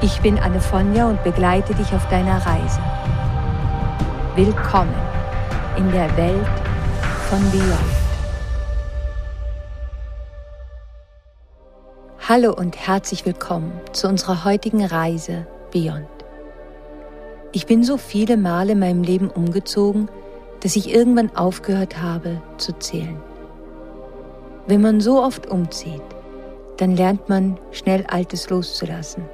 Ich 0.00 0.20
bin 0.20 0.38
Anne 0.38 0.60
Fonja 0.60 1.08
und 1.08 1.24
begleite 1.24 1.74
dich 1.74 1.92
auf 1.92 2.08
deiner 2.08 2.36
Reise. 2.46 2.80
Willkommen 4.36 4.94
in 5.76 5.90
der 5.90 6.16
Welt 6.16 6.46
von 7.28 7.40
Beyond. 7.50 7.98
Hallo 12.28 12.54
und 12.54 12.76
herzlich 12.76 13.26
willkommen 13.26 13.72
zu 13.90 14.06
unserer 14.06 14.44
heutigen 14.44 14.84
Reise 14.84 15.48
Beyond. 15.72 16.06
Ich 17.50 17.66
bin 17.66 17.82
so 17.82 17.96
viele 17.96 18.36
Male 18.36 18.72
in 18.72 18.78
meinem 18.78 19.02
Leben 19.02 19.28
umgezogen, 19.28 20.08
dass 20.60 20.76
ich 20.76 20.94
irgendwann 20.94 21.34
aufgehört 21.34 22.00
habe 22.00 22.40
zu 22.56 22.72
zählen. 22.78 23.20
Wenn 24.68 24.80
man 24.80 25.00
so 25.00 25.20
oft 25.20 25.48
umzieht, 25.50 26.02
dann 26.76 26.94
lernt 26.94 27.28
man 27.28 27.58
schnell 27.72 28.06
Altes 28.06 28.48
loszulassen 28.48 29.24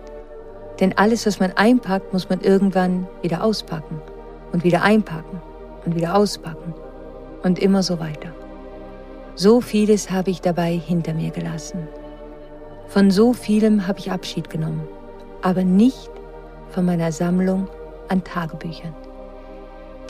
denn 0.81 0.97
alles, 0.97 1.27
was 1.27 1.41
man 1.41 1.53
einpackt, 1.53 2.13
muss 2.13 2.29
man 2.29 2.41
irgendwann 2.41 3.07
wieder 3.23 3.45
auspacken 3.45 4.01
und 4.53 4.65
wieder 4.65 4.83
einpacken 4.83 5.41
und 5.85 5.95
wieder 5.95 6.17
auspacken 6.17 6.75
und 7.43 7.59
immer 7.59 7.83
so 7.83 8.01
weiter. 8.01 8.33
So 9.35 9.61
vieles 9.61 10.11
habe 10.11 10.31
ich 10.31 10.41
dabei 10.41 10.73
hinter 10.73 11.15
mir 11.15 11.31
gelassen. 11.31 11.89
Von 12.89 13.11
so 13.11 13.33
vielem 13.33 13.87
habe 13.87 13.99
ich 13.99 14.11
Abschied 14.11 14.51
genommen, 14.51 14.87
aber 15.43 15.65
nicht 15.65 16.11
von 16.71 16.85
meiner 16.85 17.13
Sammlung 17.13 17.69
an 18.09 18.23
Tagebüchern. 18.25 18.95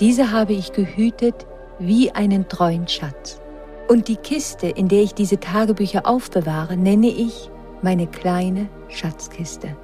Diese 0.01 0.33
habe 0.33 0.55
ich 0.55 0.73
gehütet 0.73 1.47
wie 1.79 2.11
einen 2.11 2.49
treuen 2.49 2.89
Schatz. 2.89 3.41
Und 3.89 4.09
die 4.09 4.17
Kiste, 4.17 4.67
in 4.67 4.89
der 4.89 5.03
ich 5.03 5.15
diese 5.15 5.39
Tagebücher 5.39 6.07
aufbewahre, 6.07 6.77
nenne 6.77 7.09
ich 7.09 7.51
meine 7.83 8.07
kleine 8.07 8.69
Schatzkiste 8.89 9.77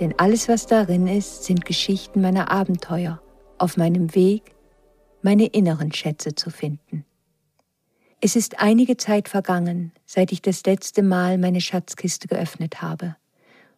denn 0.00 0.14
alles, 0.18 0.48
was 0.48 0.66
darin 0.66 1.06
ist, 1.06 1.44
sind 1.44 1.64
Geschichten 1.64 2.20
meiner 2.20 2.50
Abenteuer 2.50 3.20
auf 3.58 3.76
meinem 3.76 4.14
Weg, 4.14 4.54
meine 5.22 5.46
inneren 5.46 5.92
Schätze 5.92 6.34
zu 6.34 6.50
finden. 6.50 7.04
Es 8.20 8.36
ist 8.36 8.60
einige 8.60 8.96
Zeit 8.96 9.28
vergangen, 9.28 9.92
seit 10.06 10.32
ich 10.32 10.42
das 10.42 10.64
letzte 10.64 11.02
Mal 11.02 11.38
meine 11.38 11.60
Schatzkiste 11.60 12.26
geöffnet 12.26 12.82
habe. 12.82 13.16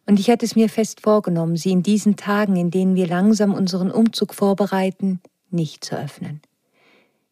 Und 0.05 0.19
ich 0.19 0.29
hatte 0.29 0.45
es 0.45 0.55
mir 0.55 0.69
fest 0.69 1.01
vorgenommen, 1.01 1.57
sie 1.57 1.71
in 1.71 1.83
diesen 1.83 2.15
Tagen, 2.15 2.55
in 2.55 2.71
denen 2.71 2.95
wir 2.95 3.07
langsam 3.07 3.53
unseren 3.53 3.91
Umzug 3.91 4.33
vorbereiten, 4.33 5.19
nicht 5.49 5.83
zu 5.83 5.97
öffnen. 5.97 6.41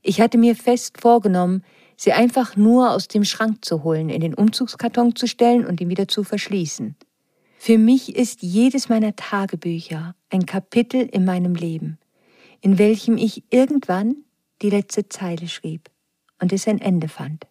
Ich 0.02 0.22
hatte 0.22 0.38
mir 0.38 0.56
fest 0.56 1.00
vorgenommen, 1.00 1.64
sie 1.96 2.12
einfach 2.12 2.58
nur 2.58 2.92
aus 2.92 3.08
dem 3.08 3.24
Schrank 3.24 3.64
zu 3.64 3.84
holen, 3.84 4.10
in 4.10 4.22
den 4.22 4.34
Umzugskarton 4.34 5.16
zu 5.16 5.28
stellen 5.28 5.66
und 5.66 5.80
ihn 5.82 5.90
wieder 5.90 6.08
zu 6.08 6.24
verschließen. 6.24 6.96
Für 7.66 7.80
mich 7.80 8.16
ist 8.16 8.44
jedes 8.44 8.90
meiner 8.90 9.16
Tagebücher 9.16 10.14
ein 10.30 10.46
Kapitel 10.46 11.02
in 11.02 11.26
meinem 11.26 11.56
Leben, 11.56 11.98
in 12.62 12.78
welchem 12.78 13.18
ich 13.18 13.44
irgendwann 13.50 14.18
die 14.62 14.70
letzte 14.70 15.10
Zeile 15.10 15.48
schrieb 15.48 15.90
und 16.40 16.54
es 16.54 16.68
ein 16.68 16.80
Ende 16.80 17.08
fand. 17.08 17.48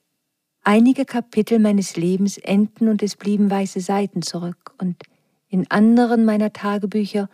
Einige 0.62 1.04
Kapitel 1.04 1.58
meines 1.58 1.96
Lebens 1.96 2.38
enden 2.38 2.86
und 2.86 3.02
es 3.02 3.16
blieben 3.16 3.50
weiße 3.50 3.80
Seiten 3.80 4.22
zurück 4.22 4.76
und 4.78 5.02
in 5.48 5.68
anderen 5.72 6.24
meiner 6.24 6.52
Tagebücher 6.52 7.28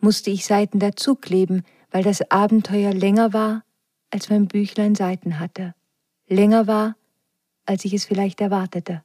musste 0.00 0.30
ich 0.30 0.44
Seiten 0.44 0.80
dazukleben, 0.80 1.62
weil 1.92 2.02
das 2.02 2.32
Abenteuer 2.32 2.92
länger 2.92 3.32
war, 3.32 3.62
als 4.10 4.28
mein 4.28 4.48
Büchlein 4.48 4.96
Seiten 4.96 5.38
hatte, 5.38 5.72
länger 6.26 6.66
war, 6.66 6.96
als 7.64 7.84
ich 7.84 7.94
es 7.94 8.04
vielleicht 8.04 8.40
erwartete. 8.40 9.04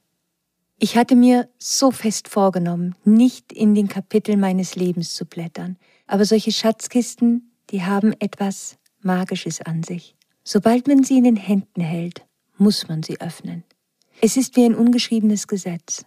Ich 0.81 0.95
hatte 0.95 1.17
mir 1.17 1.50
so 1.57 1.91
fest 1.91 2.29
vorgenommen, 2.29 2.95
nicht 3.03 3.51
in 3.51 3.75
den 3.75 3.90
Kapiteln 3.90 4.40
meines 4.40 4.75
Lebens 4.75 5.13
zu 5.13 5.25
blättern, 5.25 5.75
aber 6.07 6.23
solche 6.23 6.53
Schatzkisten, 6.53 7.51
die 7.69 7.84
haben 7.84 8.13
etwas 8.19 8.78
Magisches 9.01 9.59
an 9.59 9.84
sich. 9.84 10.16
Sobald 10.45 10.88
man 10.88 11.03
sie 11.03 11.17
in 11.17 11.25
den 11.25 11.35
Händen 11.35 11.81
hält, 11.81 12.25
muss 12.57 12.88
man 12.88 13.03
sie 13.03 13.19
öffnen. 13.19 13.66
Es 14.22 14.38
ist 14.38 14.56
wie 14.56 14.63
ein 14.63 14.73
ungeschriebenes 14.73 15.47
Gesetz. 15.47 16.06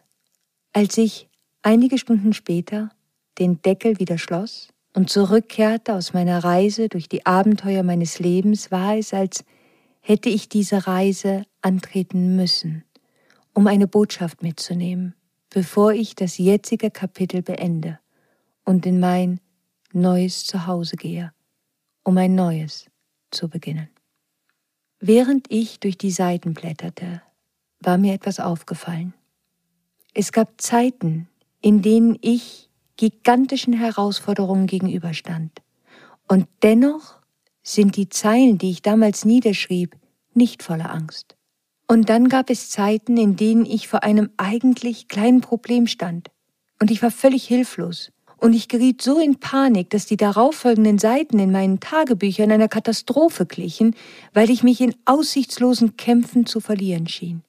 Als 0.73 0.97
ich 0.97 1.29
einige 1.61 1.99
Stunden 1.99 2.33
später 2.33 2.91
den 3.39 3.61
Deckel 3.61 3.99
wieder 3.99 4.17
schloss 4.17 4.69
und 4.95 5.11
zurückkehrte 5.11 5.93
aus 5.93 6.15
meiner 6.15 6.45
Reise 6.45 6.89
durch 6.89 7.11
die 7.11 7.27
Abenteuer 7.27 7.83
meines 7.83 8.19
Lebens, 8.21 8.71
war 8.71 8.97
es, 8.97 9.13
als 9.13 9.45
hätte 10.01 10.31
ich 10.31 10.49
diese 10.49 10.87
Reise 10.87 11.45
antreten 11.61 12.37
müssen 12.37 12.85
um 13.55 13.67
eine 13.67 13.87
Botschaft 13.87 14.43
mitzunehmen, 14.43 15.15
bevor 15.51 15.93
ich 15.93 16.15
das 16.15 16.39
jetzige 16.39 16.91
Kapitel 16.91 17.43
beende 17.43 17.99
und 18.65 18.87
in 18.87 19.01
mein 19.01 19.41
neues 19.93 20.45
Zuhause 20.45 20.97
gehe, 20.97 21.33
um 22.03 22.17
ein 22.19 22.35
neues 22.35 22.87
zu 23.31 23.49
beginnen. 23.49 23.89
Während 25.01 25.51
ich 25.51 25.81
durch 25.81 25.99
die 25.99 26.11
Seiten 26.11 26.55
blätterte, 26.55 27.23
war 27.81 27.99
mir 27.99 28.15
etwas 28.15 28.41
aufgefallen. 28.41 29.15
Es 30.15 30.31
gab 30.33 30.61
Zeiten, 30.61 31.29
in 31.61 31.83
denen 31.83 32.19
ich 32.21 32.71
gigantischen 32.97 33.73
Herausforderungen 33.73 34.67
gegenüberstand. 34.67 35.51
Und 36.29 36.47
dennoch 36.63 37.19
sind 37.63 37.97
die 37.97 38.09
Zeilen, 38.09 38.59
die 38.59 38.71
ich 38.71 38.83
damals 38.83 39.25
niederschrieb, 39.25 39.97
nicht 40.35 40.63
voller 40.63 40.93
Angst. 40.93 41.37
Und 41.93 42.09
dann 42.09 42.31
gab 42.31 42.49
es 42.49 42.71
Zeiten, 42.71 43.19
in 43.19 43.37
denen 43.37 43.67
ich 43.67 43.87
vor 43.87 44.03
einem 44.03 44.31
eigentlich 44.39 45.09
kleinen 45.09 45.43
Problem 45.43 45.87
stand. 45.87 46.31
Und 46.81 46.91
ich 46.91 47.03
war 47.03 47.11
völlig 47.11 47.45
hilflos. 47.45 48.13
Und 48.39 48.55
ich 48.55 48.69
geriet 48.69 49.03
so 49.03 49.21
in 49.21 49.41
Panik, 49.41 49.91
dass 49.91 50.07
die 50.07 50.17
darauffolgenden 50.17 50.99
Seiten 50.99 51.39
in 51.39 51.53
meinen 51.53 51.81
Tagebüchern 51.81 52.51
einer 52.51 52.69
Katastrophe 52.69 53.45
glichen, 53.45 53.95
weil 54.33 54.49
ich 54.49 54.63
mich 54.63 54.81
in 54.81 54.95
aussichtslosen 55.05 55.99
Kämpfen 55.99 56.47
zu 56.47 56.61
verlieren 56.61 57.09
schien. 57.09 57.43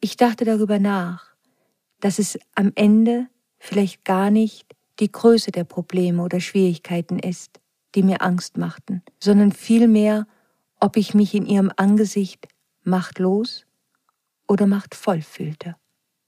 Ich 0.00 0.16
dachte 0.16 0.44
darüber 0.44 0.78
nach, 0.78 1.34
dass 1.98 2.20
es 2.20 2.38
am 2.54 2.70
Ende 2.76 3.26
vielleicht 3.58 4.04
gar 4.04 4.30
nicht 4.30 4.66
die 5.00 5.10
Größe 5.10 5.50
der 5.50 5.64
Probleme 5.64 6.22
oder 6.22 6.38
Schwierigkeiten 6.38 7.18
ist, 7.18 7.58
die 7.96 8.04
mir 8.04 8.22
Angst 8.22 8.56
machten, 8.56 9.02
sondern 9.18 9.50
vielmehr, 9.50 10.28
ob 10.78 10.96
ich 10.96 11.12
mich 11.12 11.34
in 11.34 11.44
ihrem 11.44 11.72
Angesicht 11.74 12.46
machtlos 12.84 13.66
oder 14.46 14.66
machtvoll 14.66 15.22
fühlte. 15.22 15.76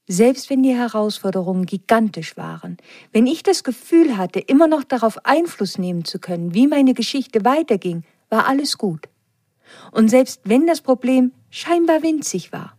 Selbst 0.09 0.49
wenn 0.49 0.63
die 0.63 0.75
Herausforderungen 0.75 1.65
gigantisch 1.65 2.37
waren, 2.37 2.77
wenn 3.11 3.27
ich 3.27 3.43
das 3.43 3.63
Gefühl 3.63 4.17
hatte, 4.17 4.39
immer 4.39 4.67
noch 4.67 4.83
darauf 4.83 5.25
Einfluss 5.25 5.77
nehmen 5.77 6.05
zu 6.05 6.19
können, 6.19 6.53
wie 6.53 6.67
meine 6.67 6.93
Geschichte 6.93 7.43
weiterging, 7.43 8.03
war 8.29 8.47
alles 8.47 8.77
gut. 8.77 9.09
Und 9.91 10.07
selbst 10.09 10.41
wenn 10.45 10.65
das 10.65 10.81
Problem 10.81 11.33
scheinbar 11.49 12.03
winzig 12.03 12.53
war, 12.53 12.77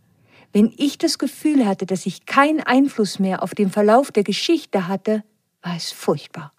wenn 0.51 0.73
ich 0.77 0.97
das 0.97 1.19
Gefühl 1.19 1.67
hatte, 1.67 1.85
dass 1.85 2.07
ich 2.07 2.25
keinen 2.25 2.61
Einfluss 2.61 3.19
mehr 3.19 3.43
auf 3.43 3.53
den 3.53 3.69
Verlauf 3.69 4.11
der 4.11 4.23
Geschichte 4.23 4.87
hatte, 4.87 5.23
war 5.61 5.75
es 5.75 5.91
furchtbar. 5.91 6.53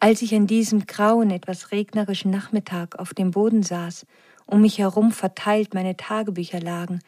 Als 0.00 0.20
ich 0.22 0.34
an 0.34 0.46
diesem 0.46 0.86
grauen, 0.86 1.30
etwas 1.30 1.72
regnerischen 1.72 2.30
Nachmittag 2.30 2.98
auf 2.98 3.14
dem 3.14 3.30
Boden 3.30 3.62
saß 3.62 4.06
um 4.48 4.62
mich 4.62 4.78
herum 4.78 5.12
verteilt 5.12 5.74
meine 5.74 5.96
Tagebücher 5.96 6.58
lagen, 6.58 7.00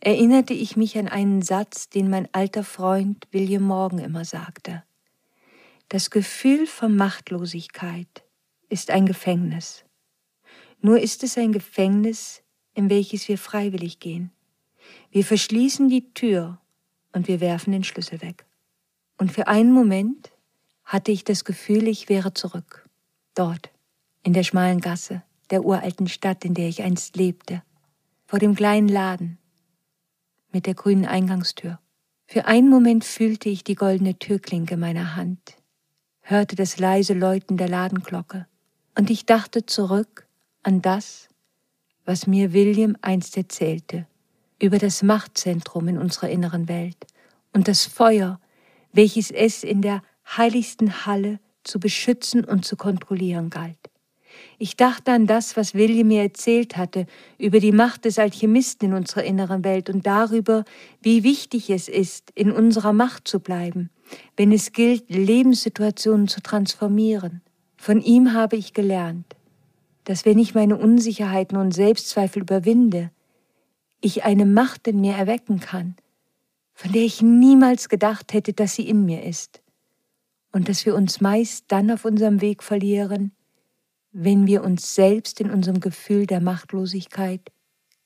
erinnerte 0.00 0.52
ich 0.52 0.76
mich 0.76 0.98
an 0.98 1.06
einen 1.06 1.40
Satz, 1.40 1.88
den 1.88 2.10
mein 2.10 2.28
alter 2.32 2.64
Freund 2.64 3.28
William 3.30 3.62
Morgan 3.62 4.00
immer 4.00 4.24
sagte. 4.24 4.82
Das 5.88 6.10
Gefühl 6.10 6.66
von 6.66 6.96
Machtlosigkeit 6.96 8.24
ist 8.68 8.90
ein 8.90 9.06
Gefängnis. 9.06 9.84
Nur 10.80 10.98
ist 10.98 11.22
es 11.22 11.38
ein 11.38 11.52
Gefängnis, 11.52 12.42
in 12.74 12.90
welches 12.90 13.28
wir 13.28 13.38
freiwillig 13.38 14.00
gehen. 14.00 14.32
Wir 15.12 15.24
verschließen 15.24 15.88
die 15.88 16.12
Tür 16.14 16.58
und 17.12 17.28
wir 17.28 17.40
werfen 17.40 17.70
den 17.70 17.84
Schlüssel 17.84 18.22
weg. 18.22 18.44
Und 19.18 19.30
für 19.30 19.46
einen 19.46 19.70
Moment 19.70 20.32
hatte 20.84 21.12
ich 21.12 21.22
das 21.22 21.44
Gefühl, 21.44 21.86
ich 21.86 22.08
wäre 22.08 22.34
zurück, 22.34 22.88
dort, 23.36 23.70
in 24.24 24.32
der 24.32 24.42
schmalen 24.42 24.80
Gasse, 24.80 25.22
der 25.52 25.64
uralten 25.64 26.08
Stadt, 26.08 26.44
in 26.44 26.54
der 26.54 26.66
ich 26.66 26.82
einst 26.82 27.16
lebte, 27.16 27.62
vor 28.26 28.38
dem 28.38 28.54
kleinen 28.54 28.88
Laden 28.88 29.38
mit 30.50 30.66
der 30.66 30.74
grünen 30.74 31.04
Eingangstür. 31.04 31.78
Für 32.26 32.46
einen 32.46 32.70
Moment 32.70 33.04
fühlte 33.04 33.50
ich 33.50 33.62
die 33.62 33.74
goldene 33.74 34.18
Türklinke 34.18 34.78
meiner 34.78 35.14
Hand, 35.14 35.58
hörte 36.22 36.56
das 36.56 36.78
leise 36.78 37.12
Läuten 37.12 37.58
der 37.58 37.68
Ladenglocke, 37.68 38.46
und 38.98 39.10
ich 39.10 39.26
dachte 39.26 39.66
zurück 39.66 40.26
an 40.62 40.80
das, 40.80 41.28
was 42.06 42.26
mir 42.26 42.54
William 42.54 42.96
einst 43.02 43.36
erzählte, 43.36 44.06
über 44.58 44.78
das 44.78 45.02
Machtzentrum 45.02 45.88
in 45.88 45.98
unserer 45.98 46.30
inneren 46.30 46.68
Welt 46.68 47.06
und 47.52 47.68
das 47.68 47.84
Feuer, 47.84 48.40
welches 48.92 49.30
es 49.30 49.64
in 49.64 49.82
der 49.82 50.02
heiligsten 50.26 51.04
Halle 51.04 51.40
zu 51.62 51.78
beschützen 51.78 52.44
und 52.44 52.64
zu 52.64 52.76
kontrollieren 52.76 53.50
galt. 53.50 53.91
Ich 54.58 54.76
dachte 54.76 55.12
an 55.12 55.26
das, 55.26 55.56
was 55.56 55.74
William 55.74 56.08
mir 56.08 56.22
erzählt 56.22 56.76
hatte, 56.76 57.06
über 57.38 57.60
die 57.60 57.72
Macht 57.72 58.04
des 58.04 58.18
Alchemisten 58.18 58.90
in 58.90 58.94
unserer 58.94 59.24
inneren 59.24 59.64
Welt 59.64 59.90
und 59.90 60.06
darüber, 60.06 60.64
wie 61.00 61.22
wichtig 61.22 61.70
es 61.70 61.88
ist, 61.88 62.30
in 62.34 62.52
unserer 62.52 62.92
Macht 62.92 63.26
zu 63.26 63.40
bleiben, 63.40 63.90
wenn 64.36 64.52
es 64.52 64.72
gilt, 64.72 65.04
Lebenssituationen 65.08 66.28
zu 66.28 66.40
transformieren. 66.40 67.40
Von 67.76 68.00
ihm 68.00 68.32
habe 68.32 68.56
ich 68.56 68.74
gelernt, 68.74 69.36
dass 70.04 70.24
wenn 70.24 70.38
ich 70.38 70.54
meine 70.54 70.76
Unsicherheiten 70.76 71.56
und 71.56 71.72
Selbstzweifel 71.72 72.42
überwinde, 72.42 73.10
ich 74.00 74.24
eine 74.24 74.46
Macht 74.46 74.86
in 74.88 75.00
mir 75.00 75.14
erwecken 75.14 75.60
kann, 75.60 75.96
von 76.74 76.92
der 76.92 77.02
ich 77.02 77.22
niemals 77.22 77.88
gedacht 77.88 78.32
hätte, 78.32 78.52
dass 78.52 78.74
sie 78.74 78.88
in 78.88 79.04
mir 79.04 79.24
ist, 79.24 79.62
und 80.52 80.68
dass 80.68 80.84
wir 80.84 80.94
uns 80.94 81.20
meist 81.20 81.64
dann 81.68 81.90
auf 81.90 82.04
unserem 82.04 82.40
Weg 82.40 82.62
verlieren, 82.62 83.32
wenn 84.12 84.46
wir 84.46 84.62
uns 84.62 84.94
selbst 84.94 85.40
in 85.40 85.50
unserem 85.50 85.80
Gefühl 85.80 86.26
der 86.26 86.40
Machtlosigkeit 86.40 87.40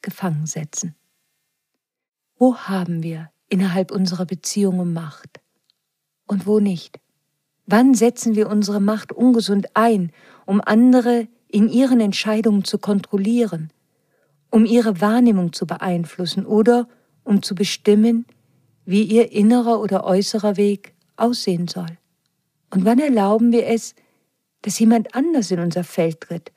gefangen 0.03 0.47
setzen. 0.47 0.95
Wo 2.39 2.57
haben 2.57 3.03
wir 3.03 3.31
innerhalb 3.49 3.91
unserer 3.91 4.25
Beziehungen 4.25 4.93
Macht 4.93 5.41
und 6.27 6.47
wo 6.47 6.61
nicht? 6.61 7.01
Wann 7.67 7.95
setzen 7.95 8.37
wir 8.37 8.49
unsere 8.49 8.81
Macht 8.81 9.13
ungesund 9.13 9.69
ein, 9.75 10.13
um 10.45 10.61
andere 10.61 11.27
in 11.49 11.69
ihren 11.69 12.01
Entscheidungen 12.01 12.65
zu 12.65 12.79
kontrollieren, 12.79 13.73
um 14.51 14.65
ihre 14.65 15.01
Wahrnehmung 15.01 15.53
zu 15.53 15.67
beeinflussen 15.67 16.47
oder 16.47 16.89
um 17.25 17.43
zu 17.43 17.57
bestimmen, 17.57 18.27
wie 18.85 19.03
ihr 19.03 19.33
innerer 19.33 19.81
oder 19.81 20.05
äußerer 20.05 20.57
Weg 20.57 20.95
aussehen 21.17 21.67
soll? 21.67 21.99
Und 22.71 22.85
wann 22.85 23.01
erlauben 23.01 23.51
wir 23.51 23.67
es, 23.67 23.97
dass 24.67 24.81
jemand 24.81 25.15
anders 25.15 25.53
in 25.53 25.61
unser 25.61 25.85
Feld 25.85 26.23
tritt 26.23 26.51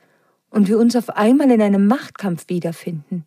und 0.50 0.68
wir 0.68 0.80
uns 0.80 0.96
auf 0.96 1.12
einmal 1.12 1.52
in 1.52 1.62
einem 1.62 1.86
Machtkampf 1.86 2.50
wiederfinden? 2.50 3.24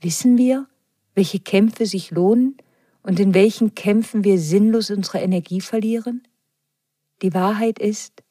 Wissen 0.00 0.38
wir, 0.38 0.68
welche 1.16 1.40
Kämpfe 1.40 1.84
sich 1.84 2.12
lohnen 2.12 2.56
und 3.02 3.18
in 3.18 3.34
welchen 3.34 3.74
Kämpfen 3.74 4.22
wir 4.22 4.38
sinnlos 4.38 4.92
unsere 4.92 5.18
Energie 5.18 5.60
verlieren? 5.60 6.22
Die 7.20 7.34
Wahrheit 7.34 7.80
ist, 7.80 8.22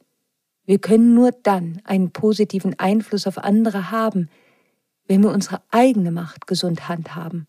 wir 0.65 0.79
können 0.79 1.13
nur 1.13 1.33
dann 1.43 1.81
einen 1.83 2.11
positiven 2.11 2.79
Einfluss 2.79 3.27
auf 3.27 3.37
andere 3.37 3.91
haben, 3.91 4.29
wenn 5.09 5.21
wir 5.21 5.31
unsere 5.31 5.61
eigene 5.71 6.11
Macht 6.11 6.47
gesund 6.47 6.87
handhaben 6.87 7.47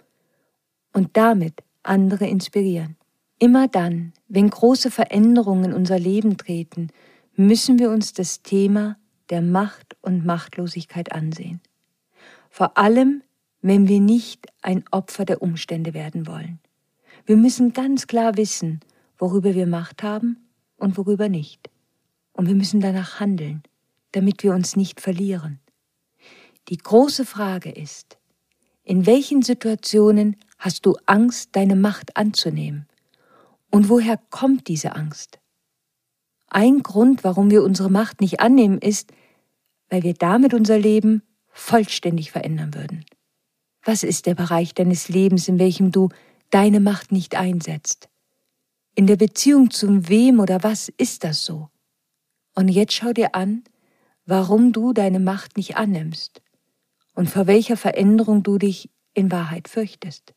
und 0.92 1.16
damit 1.16 1.62
andere 1.84 2.26
inspirieren. 2.26 2.96
Immer 3.38 3.68
dann, 3.68 4.14
wenn 4.26 4.50
große 4.50 4.90
Veränderungen 4.90 5.66
in 5.66 5.74
unser 5.74 6.00
Leben 6.00 6.36
treten, 6.38 6.88
müssen 7.38 7.78
wir 7.78 7.90
uns 7.90 8.12
das 8.12 8.42
Thema 8.42 8.96
der 9.30 9.42
Macht 9.42 9.96
und 10.00 10.26
Machtlosigkeit 10.26 11.12
ansehen. 11.12 11.60
Vor 12.50 12.76
allem, 12.76 13.22
wenn 13.62 13.86
wir 13.86 14.00
nicht 14.00 14.48
ein 14.60 14.82
Opfer 14.90 15.24
der 15.24 15.40
Umstände 15.40 15.94
werden 15.94 16.26
wollen. 16.26 16.58
Wir 17.26 17.36
müssen 17.36 17.72
ganz 17.72 18.08
klar 18.08 18.36
wissen, 18.36 18.80
worüber 19.18 19.54
wir 19.54 19.68
Macht 19.68 20.02
haben 20.02 20.48
und 20.76 20.96
worüber 20.96 21.28
nicht. 21.28 21.70
Und 22.32 22.48
wir 22.48 22.56
müssen 22.56 22.80
danach 22.80 23.20
handeln, 23.20 23.62
damit 24.12 24.42
wir 24.42 24.52
uns 24.52 24.74
nicht 24.74 25.00
verlieren. 25.00 25.60
Die 26.68 26.78
große 26.78 27.24
Frage 27.24 27.70
ist, 27.70 28.18
in 28.82 29.06
welchen 29.06 29.42
Situationen 29.42 30.36
hast 30.58 30.86
du 30.86 30.96
Angst, 31.06 31.50
deine 31.52 31.76
Macht 31.76 32.16
anzunehmen? 32.16 32.88
Und 33.70 33.88
woher 33.88 34.16
kommt 34.30 34.66
diese 34.66 34.96
Angst? 34.96 35.38
Ein 36.50 36.82
Grund, 36.82 37.24
warum 37.24 37.50
wir 37.50 37.62
unsere 37.62 37.90
Macht 37.90 38.20
nicht 38.20 38.40
annehmen, 38.40 38.78
ist, 38.78 39.12
weil 39.90 40.02
wir 40.02 40.14
damit 40.14 40.54
unser 40.54 40.78
Leben 40.78 41.22
vollständig 41.48 42.30
verändern 42.30 42.74
würden. 42.74 43.04
Was 43.84 44.02
ist 44.02 44.26
der 44.26 44.34
Bereich 44.34 44.74
deines 44.74 45.08
Lebens, 45.08 45.48
in 45.48 45.58
welchem 45.58 45.92
du 45.92 46.08
deine 46.50 46.80
Macht 46.80 47.12
nicht 47.12 47.36
einsetzt? 47.36 48.08
In 48.94 49.06
der 49.06 49.16
Beziehung 49.16 49.70
zum 49.70 50.08
wem 50.08 50.40
oder 50.40 50.62
was 50.62 50.88
ist 50.96 51.24
das 51.24 51.44
so? 51.44 51.68
Und 52.54 52.68
jetzt 52.68 52.94
schau 52.94 53.12
dir 53.12 53.34
an, 53.34 53.62
warum 54.26 54.72
du 54.72 54.92
deine 54.92 55.20
Macht 55.20 55.56
nicht 55.56 55.76
annimmst 55.76 56.42
und 57.14 57.30
vor 57.30 57.46
welcher 57.46 57.76
Veränderung 57.76 58.42
du 58.42 58.58
dich 58.58 58.90
in 59.14 59.30
Wahrheit 59.30 59.68
fürchtest. 59.68 60.34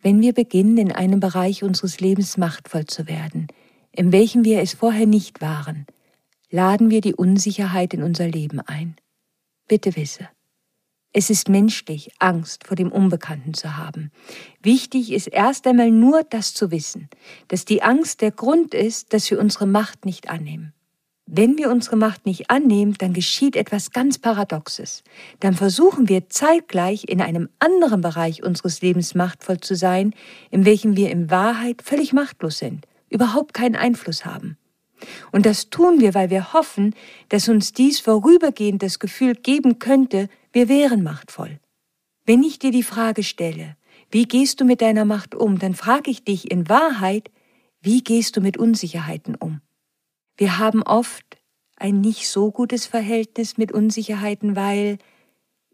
Wenn 0.00 0.20
wir 0.20 0.32
beginnen, 0.32 0.76
in 0.78 0.92
einem 0.92 1.20
Bereich 1.20 1.62
unseres 1.62 2.00
Lebens 2.00 2.36
machtvoll 2.36 2.86
zu 2.86 3.08
werden, 3.08 3.46
in 3.96 4.12
welchem 4.12 4.44
wir 4.44 4.60
es 4.60 4.74
vorher 4.74 5.06
nicht 5.06 5.40
waren, 5.40 5.86
laden 6.50 6.90
wir 6.90 7.00
die 7.00 7.14
Unsicherheit 7.14 7.94
in 7.94 8.02
unser 8.02 8.28
Leben 8.28 8.60
ein. 8.60 8.96
Bitte 9.68 9.96
wisse, 9.96 10.28
es 11.12 11.30
ist 11.30 11.48
menschlich, 11.48 12.10
Angst 12.18 12.66
vor 12.66 12.76
dem 12.76 12.90
Unbekannten 12.90 13.54
zu 13.54 13.76
haben. 13.76 14.10
Wichtig 14.62 15.12
ist 15.12 15.28
erst 15.28 15.64
einmal 15.66 15.92
nur 15.92 16.24
das 16.24 16.54
zu 16.54 16.72
wissen, 16.72 17.08
dass 17.46 17.64
die 17.64 17.82
Angst 17.82 18.20
der 18.20 18.32
Grund 18.32 18.74
ist, 18.74 19.12
dass 19.12 19.30
wir 19.30 19.38
unsere 19.38 19.66
Macht 19.66 20.04
nicht 20.04 20.28
annehmen. 20.28 20.72
Wenn 21.26 21.56
wir 21.56 21.70
unsere 21.70 21.96
Macht 21.96 22.26
nicht 22.26 22.50
annehmen, 22.50 22.94
dann 22.98 23.12
geschieht 23.14 23.54
etwas 23.54 23.92
ganz 23.92 24.18
Paradoxes. 24.18 25.04
Dann 25.38 25.54
versuchen 25.54 26.08
wir 26.08 26.28
zeitgleich 26.28 27.04
in 27.08 27.22
einem 27.22 27.48
anderen 27.60 28.00
Bereich 28.00 28.42
unseres 28.42 28.82
Lebens 28.82 29.14
machtvoll 29.14 29.60
zu 29.60 29.76
sein, 29.76 30.14
in 30.50 30.66
welchem 30.66 30.96
wir 30.96 31.10
in 31.10 31.30
Wahrheit 31.30 31.80
völlig 31.80 32.12
machtlos 32.12 32.58
sind, 32.58 32.86
überhaupt 33.14 33.54
keinen 33.54 33.76
Einfluss 33.76 34.26
haben. 34.26 34.58
Und 35.32 35.46
das 35.46 35.70
tun 35.70 36.00
wir, 36.00 36.14
weil 36.14 36.30
wir 36.30 36.52
hoffen, 36.52 36.94
dass 37.28 37.48
uns 37.48 37.72
dies 37.72 38.00
vorübergehend 38.00 38.82
das 38.82 38.98
Gefühl 38.98 39.34
geben 39.34 39.78
könnte, 39.78 40.28
wir 40.52 40.68
wären 40.68 41.02
machtvoll. 41.02 41.60
Wenn 42.26 42.42
ich 42.42 42.58
dir 42.58 42.70
die 42.70 42.82
Frage 42.82 43.22
stelle, 43.22 43.76
wie 44.10 44.24
gehst 44.24 44.60
du 44.60 44.64
mit 44.64 44.80
deiner 44.80 45.04
Macht 45.04 45.34
um, 45.34 45.58
dann 45.58 45.74
frage 45.74 46.10
ich 46.10 46.24
dich 46.24 46.50
in 46.50 46.68
Wahrheit, 46.68 47.30
wie 47.80 48.02
gehst 48.02 48.36
du 48.36 48.40
mit 48.40 48.56
Unsicherheiten 48.56 49.34
um? 49.34 49.60
Wir 50.36 50.58
haben 50.58 50.82
oft 50.82 51.24
ein 51.76 52.00
nicht 52.00 52.28
so 52.28 52.50
gutes 52.50 52.86
Verhältnis 52.86 53.58
mit 53.58 53.72
Unsicherheiten, 53.72 54.56
weil 54.56 54.98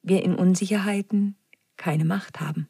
wir 0.03 0.23
in 0.25 0.35
Unsicherheiten 0.35 1.37
keine 1.76 2.05
Macht 2.05 2.41
haben. 2.41 2.69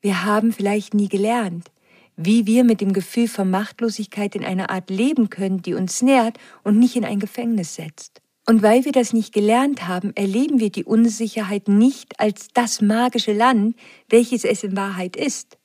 Wir 0.00 0.24
haben 0.24 0.52
vielleicht 0.52 0.92
nie 0.92 1.08
gelernt, 1.08 1.70
wie 2.16 2.46
wir 2.46 2.64
mit 2.64 2.80
dem 2.80 2.92
Gefühl 2.92 3.28
von 3.28 3.50
Machtlosigkeit 3.50 4.34
in 4.34 4.44
einer 4.44 4.70
Art 4.70 4.90
leben 4.90 5.30
können, 5.30 5.62
die 5.62 5.74
uns 5.74 6.02
nährt 6.02 6.38
und 6.62 6.78
nicht 6.78 6.96
in 6.96 7.04
ein 7.04 7.18
Gefängnis 7.18 7.74
setzt. 7.74 8.20
Und 8.46 8.62
weil 8.62 8.84
wir 8.84 8.92
das 8.92 9.12
nicht 9.12 9.32
gelernt 9.32 9.88
haben, 9.88 10.14
erleben 10.14 10.60
wir 10.60 10.70
die 10.70 10.84
Unsicherheit 10.84 11.66
nicht 11.66 12.20
als 12.20 12.48
das 12.52 12.82
magische 12.82 13.32
Land, 13.32 13.76
welches 14.08 14.44
es 14.44 14.62
in 14.62 14.76
Wahrheit 14.76 15.16
ist. 15.16 15.56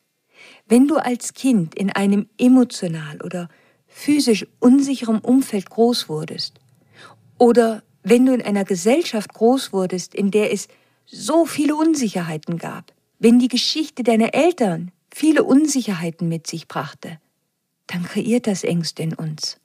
Wenn 0.67 0.87
du 0.87 0.95
als 0.95 1.33
Kind 1.33 1.75
in 1.75 1.91
einem 1.91 2.29
emotional 2.37 3.21
oder 3.21 3.49
physisch 3.87 4.47
unsicherem 4.59 5.19
Umfeld 5.19 5.69
groß 5.69 6.07
wurdest 6.07 6.59
oder 7.37 7.83
wenn 8.03 8.25
du 8.25 8.33
in 8.33 8.41
einer 8.41 8.63
Gesellschaft 8.63 9.33
groß 9.33 9.73
wurdest, 9.73 10.15
in 10.15 10.31
der 10.31 10.53
es 10.53 10.69
so 11.05 11.45
viele 11.45 11.75
Unsicherheiten 11.75 12.57
gab, 12.57 12.93
wenn 13.17 13.39
die 13.39 13.49
Geschichte 13.49 14.03
deiner 14.03 14.33
Eltern 14.33 14.91
viele 15.19 15.43
Unsicherheiten 15.43 16.29
mit 16.29 16.47
sich 16.47 16.69
brachte, 16.69 17.19
dann 17.88 18.03
kreiert 18.03 18.47
das 18.47 18.63
Ängste 18.63 19.03
in 19.03 19.13
uns. 19.13 19.59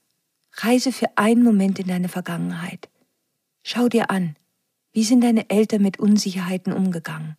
Reise 0.50 0.90
für 0.90 1.16
einen 1.16 1.44
Moment 1.44 1.78
in 1.78 1.86
deine 1.86 2.08
Vergangenheit. 2.08 2.88
Schau 3.62 3.88
dir 3.88 4.10
an, 4.10 4.34
wie 4.92 5.04
sind 5.04 5.22
deine 5.22 5.48
Eltern 5.50 5.82
mit 5.82 6.00
Unsicherheiten 6.00 6.72
umgegangen? 6.72 7.36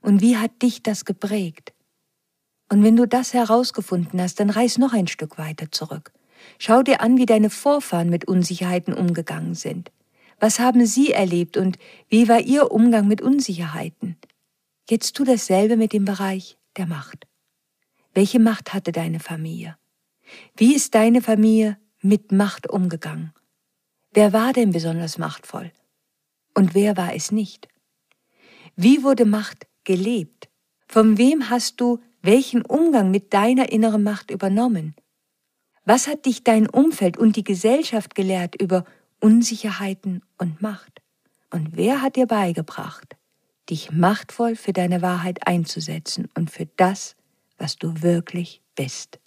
Und 0.00 0.20
wie 0.20 0.36
hat 0.36 0.62
dich 0.62 0.82
das 0.82 1.04
geprägt? 1.04 1.74
Und 2.70 2.82
wenn 2.82 2.96
du 2.96 3.06
das 3.06 3.34
herausgefunden 3.34 4.20
hast, 4.20 4.40
dann 4.40 4.50
reis 4.50 4.76
noch 4.76 4.92
ein 4.92 5.06
Stück 5.06 5.38
weiter 5.38 5.70
zurück. 5.70 6.10
Schau 6.58 6.82
dir 6.82 7.00
an, 7.00 7.18
wie 7.18 7.26
deine 7.26 7.50
Vorfahren 7.50 8.10
mit 8.10 8.26
Unsicherheiten 8.26 8.94
umgegangen 8.94 9.54
sind. 9.54 9.92
Was 10.40 10.58
haben 10.58 10.86
sie 10.86 11.12
erlebt 11.12 11.56
und 11.56 11.78
wie 12.08 12.28
war 12.28 12.40
ihr 12.40 12.72
Umgang 12.72 13.06
mit 13.06 13.20
Unsicherheiten? 13.20 14.16
Jetzt 14.90 15.14
tu 15.14 15.22
dasselbe 15.22 15.76
mit 15.76 15.92
dem 15.92 16.04
Bereich 16.04 16.57
der 16.76 16.86
Macht. 16.86 17.26
Welche 18.14 18.40
Macht 18.40 18.72
hatte 18.74 18.92
deine 18.92 19.20
Familie? 19.20 19.76
Wie 20.56 20.74
ist 20.74 20.94
deine 20.94 21.22
Familie 21.22 21.78
mit 22.00 22.32
Macht 22.32 22.68
umgegangen? 22.68 23.32
Wer 24.12 24.32
war 24.32 24.52
denn 24.52 24.70
besonders 24.70 25.18
machtvoll? 25.18 25.72
Und 26.54 26.74
wer 26.74 26.96
war 26.96 27.14
es 27.14 27.30
nicht? 27.30 27.68
Wie 28.76 29.02
wurde 29.02 29.24
Macht 29.24 29.66
gelebt? 29.84 30.48
Von 30.86 31.18
wem 31.18 31.50
hast 31.50 31.80
du 31.80 32.00
welchen 32.22 32.62
Umgang 32.62 33.10
mit 33.10 33.32
deiner 33.32 33.70
inneren 33.70 34.02
Macht 34.02 34.30
übernommen? 34.30 34.94
Was 35.84 36.06
hat 36.06 36.26
dich 36.26 36.44
dein 36.44 36.68
Umfeld 36.68 37.16
und 37.16 37.36
die 37.36 37.44
Gesellschaft 37.44 38.14
gelehrt 38.14 38.60
über 38.60 38.84
Unsicherheiten 39.20 40.22
und 40.36 40.60
Macht? 40.60 41.00
Und 41.50 41.76
wer 41.76 42.02
hat 42.02 42.16
dir 42.16 42.26
beigebracht, 42.26 43.16
dich 43.70 43.90
machtvoll 43.90 44.56
für 44.56 44.72
deine 44.72 45.02
Wahrheit 45.02 45.46
einzusetzen 45.46 46.28
und 46.34 46.50
für 46.50 46.66
das, 46.76 47.16
was 47.56 47.76
du 47.76 48.02
wirklich 48.02 48.62
bist? 48.74 49.18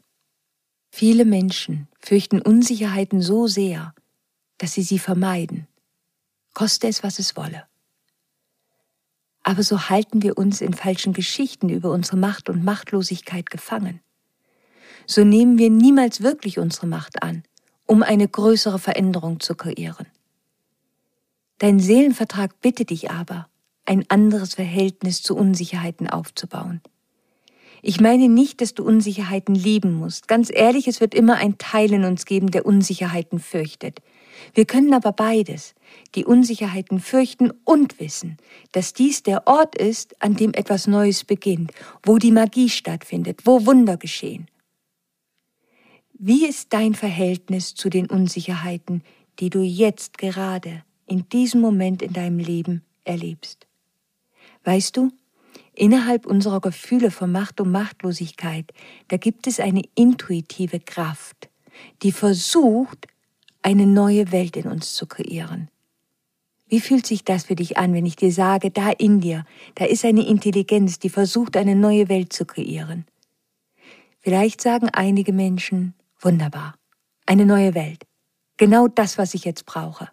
Viele 0.89 1.25
Menschen 1.25 1.87
fürchten 1.99 2.41
Unsicherheiten 2.41 3.21
so 3.21 3.47
sehr, 3.47 3.93
dass 4.57 4.73
sie 4.73 4.83
sie 4.83 4.99
vermeiden, 4.99 5.67
koste 6.53 6.87
es, 6.87 7.03
was 7.03 7.19
es 7.19 7.35
wolle. 7.35 7.65
Aber 9.43 9.63
so 9.63 9.89
halten 9.89 10.21
wir 10.21 10.37
uns 10.37 10.61
in 10.61 10.73
falschen 10.73 11.13
Geschichten 11.13 11.69
über 11.69 11.91
unsere 11.91 12.17
Macht 12.17 12.49
und 12.49 12.63
Machtlosigkeit 12.63 13.49
gefangen. 13.49 14.01
So 15.07 15.23
nehmen 15.23 15.57
wir 15.57 15.69
niemals 15.69 16.21
wirklich 16.21 16.59
unsere 16.59 16.87
Macht 16.87 17.23
an, 17.23 17.43
um 17.87 18.03
eine 18.03 18.27
größere 18.27 18.77
Veränderung 18.77 19.39
zu 19.39 19.55
kreieren. 19.55 20.05
Dein 21.57 21.79
Seelenvertrag 21.79 22.61
bittet 22.61 22.91
dich 22.91 23.09
aber, 23.11 23.49
ein 23.85 24.05
anderes 24.09 24.55
Verhältnis 24.55 25.21
zu 25.21 25.35
Unsicherheiten 25.35 26.09
aufzubauen. 26.09 26.81
Ich 27.81 27.99
meine 27.99 28.29
nicht, 28.29 28.61
dass 28.61 28.75
du 28.75 28.83
Unsicherheiten 28.83 29.55
lieben 29.55 29.93
musst. 29.93 30.27
Ganz 30.27 30.51
ehrlich, 30.53 30.87
es 30.87 31.01
wird 31.01 31.15
immer 31.15 31.37
ein 31.37 31.57
Teil 31.57 31.91
in 31.93 32.03
uns 32.03 32.25
geben, 32.25 32.51
der 32.51 32.65
Unsicherheiten 32.65 33.39
fürchtet. 33.39 33.99
Wir 34.53 34.65
können 34.65 34.93
aber 34.93 35.11
beides, 35.11 35.73
die 36.15 36.25
Unsicherheiten 36.25 36.99
fürchten 36.99 37.51
und 37.65 37.99
wissen, 37.99 38.37
dass 38.71 38.93
dies 38.93 39.23
der 39.23 39.47
Ort 39.47 39.75
ist, 39.75 40.21
an 40.21 40.35
dem 40.35 40.53
etwas 40.53 40.87
Neues 40.87 41.23
beginnt, 41.23 41.71
wo 42.03 42.17
die 42.17 42.31
Magie 42.31 42.69
stattfindet, 42.69 43.41
wo 43.45 43.65
Wunder 43.65 43.97
geschehen. 43.97 44.47
Wie 46.13 46.45
ist 46.45 46.73
dein 46.73 46.93
Verhältnis 46.93 47.73
zu 47.73 47.89
den 47.89 48.07
Unsicherheiten, 48.07 49.03
die 49.39 49.49
du 49.49 49.61
jetzt 49.61 50.19
gerade 50.19 50.83
in 51.07 51.27
diesem 51.29 51.61
Moment 51.61 52.03
in 52.03 52.13
deinem 52.13 52.37
Leben 52.37 52.83
erlebst? 53.03 53.67
Weißt 54.63 54.95
du, 54.97 55.11
innerhalb 55.73 56.25
unserer 56.25 56.61
Gefühle 56.61 57.11
von 57.11 57.31
Macht 57.31 57.61
und 57.61 57.71
Machtlosigkeit, 57.71 58.71
da 59.07 59.17
gibt 59.17 59.47
es 59.47 59.59
eine 59.59 59.81
intuitive 59.95 60.79
Kraft, 60.79 61.49
die 62.03 62.11
versucht, 62.11 63.07
eine 63.61 63.85
neue 63.85 64.31
Welt 64.31 64.57
in 64.57 64.67
uns 64.67 64.93
zu 64.93 65.05
kreieren. 65.07 65.69
Wie 66.67 66.79
fühlt 66.79 67.05
sich 67.05 67.25
das 67.25 67.45
für 67.45 67.55
dich 67.55 67.77
an, 67.77 67.93
wenn 67.93 68.05
ich 68.05 68.15
dir 68.15 68.31
sage, 68.31 68.71
da 68.71 68.91
in 68.91 69.19
dir, 69.19 69.45
da 69.75 69.85
ist 69.85 70.05
eine 70.05 70.25
Intelligenz, 70.25 70.99
die 70.99 71.09
versucht, 71.09 71.57
eine 71.57 71.75
neue 71.75 72.07
Welt 72.07 72.31
zu 72.31 72.45
kreieren? 72.45 73.05
Vielleicht 74.19 74.61
sagen 74.61 74.87
einige 74.89 75.33
Menschen, 75.33 75.95
wunderbar, 76.19 76.75
eine 77.25 77.45
neue 77.45 77.73
Welt, 77.73 78.03
genau 78.57 78.87
das, 78.87 79.17
was 79.17 79.33
ich 79.33 79.43
jetzt 79.43 79.65
brauche. 79.65 80.09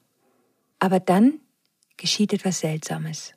Aber 0.79 0.99
dann 0.99 1.41
geschieht 1.97 2.33
etwas 2.33 2.61
Seltsames. 2.61 3.35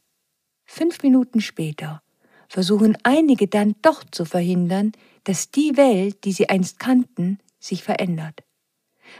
Fünf 0.72 1.04
Minuten 1.04 1.42
später 1.42 2.01
versuchen 2.48 2.98
einige 3.04 3.48
dann 3.48 3.75
doch 3.82 4.04
zu 4.10 4.25
verhindern, 4.25 4.92
dass 5.24 5.51
die 5.51 5.78
Welt, 5.78 6.24
die 6.24 6.32
sie 6.32 6.50
einst 6.50 6.80
kannten, 6.80 7.40
sich 7.60 7.84
verändert 7.84 8.44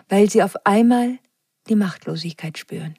weil 0.10 0.30
sie 0.30 0.44
auf 0.44 0.66
einmal 0.66 1.20
die 1.70 1.76
Machtlosigkeit 1.76 2.58
spüren. 2.58 2.96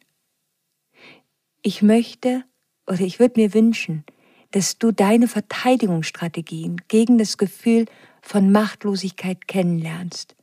Ich 1.62 1.82
möchte 1.82 2.44
oder 2.86 3.00
ich 3.00 3.18
würde 3.18 3.40
mir 3.40 3.54
wünschen, 3.54 4.04
dass 4.50 4.78
du 4.78 4.92
deine 4.92 5.28
Verteidigungsstrategien 5.28 6.82
gegen 6.88 7.18
das 7.18 7.38
Gefühl 7.38 7.86
von 8.20 8.52
Machtlosigkeit 8.52 9.48
kennenlernst 9.48 10.36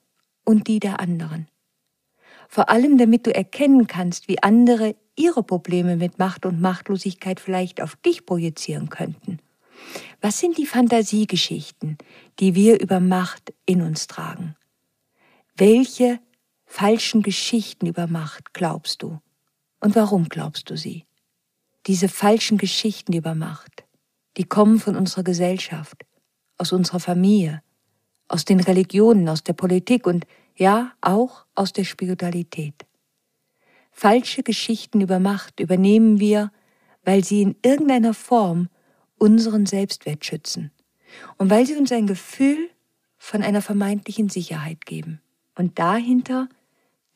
und 0.45 0.67
die 0.67 0.79
der 0.79 0.99
anderen. 0.99 1.47
Vor 2.51 2.69
allem 2.69 2.97
damit 2.97 3.27
du 3.27 3.33
erkennen 3.33 3.85
kannst, 3.85 4.27
wie 4.27 4.41
andere 4.41 4.95
ihre 5.15 5.43
Probleme 5.43 5.95
mit 5.95 6.17
Macht 6.17 6.47
und 6.47 6.59
Machtlosigkeit 6.59 7.39
vielleicht 7.39 7.79
auf 7.79 7.95
dich 7.97 8.25
projizieren 8.25 8.89
könnten. 8.89 9.37
Was 10.19 10.39
sind 10.39 10.57
die 10.57 10.65
Fantasiegeschichten, 10.65 11.99
die 12.39 12.55
wir 12.55 12.81
über 12.81 12.99
Macht 12.99 13.53
in 13.67 13.83
uns 13.83 14.07
tragen? 14.07 14.55
Welche 15.55 16.19
falschen 16.65 17.21
Geschichten 17.21 17.85
über 17.85 18.07
Macht 18.07 18.51
glaubst 18.53 19.03
du? 19.03 19.19
Und 19.79 19.95
warum 19.95 20.27
glaubst 20.27 20.71
du 20.71 20.75
sie? 20.75 21.05
Diese 21.85 22.09
falschen 22.09 22.57
Geschichten 22.57 23.13
über 23.13 23.35
Macht, 23.35 23.85
die 24.37 24.43
kommen 24.43 24.79
von 24.79 24.95
unserer 24.95 25.23
Gesellschaft, 25.23 26.03
aus 26.57 26.71
unserer 26.71 26.99
Familie, 26.99 27.61
aus 28.27 28.43
den 28.43 28.59
Religionen, 28.59 29.29
aus 29.29 29.43
der 29.43 29.53
Politik 29.53 30.07
und 30.07 30.25
ja 30.59 30.93
auch 31.01 31.45
aus 31.55 31.73
der 31.73 31.83
Spiritualität. 31.83 32.85
Falsche 33.91 34.43
Geschichten 34.43 35.01
über 35.01 35.19
Macht 35.19 35.59
übernehmen 35.59 36.19
wir, 36.19 36.51
weil 37.03 37.23
sie 37.23 37.41
in 37.41 37.55
irgendeiner 37.63 38.13
Form 38.13 38.69
unseren 39.17 39.65
Selbstwert 39.65 40.23
schützen 40.23 40.71
und 41.37 41.49
weil 41.49 41.65
sie 41.65 41.75
uns 41.75 41.91
ein 41.91 42.07
Gefühl 42.07 42.69
von 43.17 43.41
einer 43.41 43.61
vermeintlichen 43.61 44.29
Sicherheit 44.29 44.85
geben. 44.85 45.21
Und 45.55 45.79
dahinter 45.79 46.47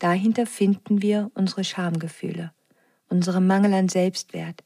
Dahinter 0.03 0.45
finden 0.45 1.01
wir 1.01 1.31
unsere 1.33 1.63
Schamgefühle, 1.63 2.51
unseren 3.07 3.47
Mangel 3.47 3.73
an 3.73 3.87
Selbstwert 3.87 4.61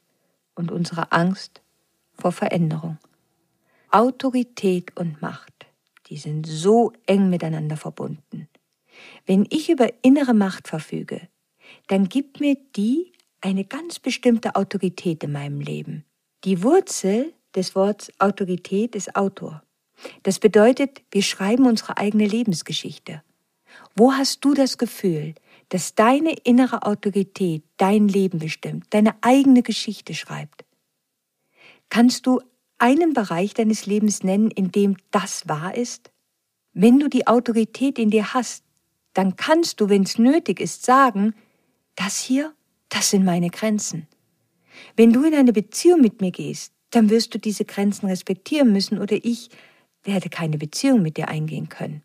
und 0.56 0.72
unsere 0.72 1.12
Angst 1.12 1.62
vor 2.12 2.32
Veränderung. 2.32 2.98
Autorität 3.92 4.96
und 4.96 5.22
Macht, 5.22 5.66
die 6.08 6.16
sind 6.16 6.44
so 6.44 6.92
eng 7.06 7.30
miteinander 7.30 7.76
verbunden. 7.76 8.48
Wenn 9.26 9.46
ich 9.50 9.70
über 9.70 9.88
innere 10.02 10.34
Macht 10.34 10.68
verfüge, 10.68 11.28
dann 11.86 12.08
gibt 12.08 12.40
mir 12.40 12.56
die 12.76 13.12
eine 13.40 13.64
ganz 13.64 13.98
bestimmte 13.98 14.56
Autorität 14.56 15.22
in 15.24 15.32
meinem 15.32 15.60
Leben. 15.60 16.04
Die 16.44 16.62
Wurzel 16.62 17.32
des 17.54 17.74
Wortes 17.74 18.12
Autorität 18.18 18.94
ist 18.94 19.16
Autor. 19.16 19.62
Das 20.22 20.38
bedeutet, 20.38 21.02
wir 21.10 21.22
schreiben 21.22 21.66
unsere 21.66 21.98
eigene 21.98 22.26
Lebensgeschichte. 22.26 23.22
Wo 23.96 24.12
hast 24.12 24.44
du 24.44 24.54
das 24.54 24.78
Gefühl, 24.78 25.34
dass 25.68 25.94
deine 25.94 26.32
innere 26.44 26.84
Autorität 26.84 27.64
dein 27.76 28.08
Leben 28.08 28.38
bestimmt, 28.38 28.86
deine 28.90 29.14
eigene 29.22 29.62
Geschichte 29.62 30.14
schreibt? 30.14 30.64
Kannst 31.90 32.26
du 32.26 32.40
einen 32.78 33.12
Bereich 33.12 33.54
deines 33.54 33.86
Lebens 33.86 34.22
nennen, 34.22 34.50
in 34.50 34.70
dem 34.70 34.96
das 35.10 35.48
wahr 35.48 35.74
ist? 35.74 36.12
Wenn 36.72 36.98
du 37.00 37.08
die 37.08 37.26
Autorität 37.26 37.98
in 37.98 38.10
dir 38.10 38.34
hast, 38.34 38.64
dann 39.14 39.36
kannst 39.36 39.80
du, 39.80 39.88
wenn 39.88 40.02
es 40.02 40.18
nötig 40.18 40.60
ist, 40.60 40.84
sagen, 40.84 41.34
das 41.96 42.18
hier, 42.18 42.54
das 42.88 43.10
sind 43.10 43.24
meine 43.24 43.50
Grenzen. 43.50 44.06
Wenn 44.96 45.12
du 45.12 45.24
in 45.24 45.34
eine 45.34 45.52
Beziehung 45.52 46.00
mit 46.00 46.20
mir 46.20 46.30
gehst, 46.30 46.72
dann 46.90 47.10
wirst 47.10 47.34
du 47.34 47.38
diese 47.38 47.64
Grenzen 47.64 48.06
respektieren 48.08 48.72
müssen 48.72 48.98
oder 48.98 49.16
ich 49.22 49.50
werde 50.04 50.30
keine 50.30 50.58
Beziehung 50.58 51.02
mit 51.02 51.16
dir 51.16 51.28
eingehen 51.28 51.68
können. 51.68 52.02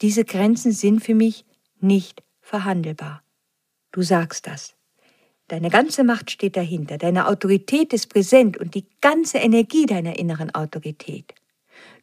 Diese 0.00 0.24
Grenzen 0.24 0.72
sind 0.72 1.00
für 1.00 1.14
mich 1.14 1.44
nicht 1.80 2.22
verhandelbar. 2.40 3.22
Du 3.92 4.02
sagst 4.02 4.46
das. 4.46 4.74
Deine 5.48 5.68
ganze 5.68 6.04
Macht 6.04 6.30
steht 6.30 6.56
dahinter, 6.56 6.96
deine 6.96 7.26
Autorität 7.26 7.92
ist 7.92 8.08
präsent 8.08 8.56
und 8.56 8.76
die 8.76 8.86
ganze 9.00 9.38
Energie 9.38 9.84
deiner 9.84 10.16
inneren 10.16 10.54
Autorität. 10.54 11.34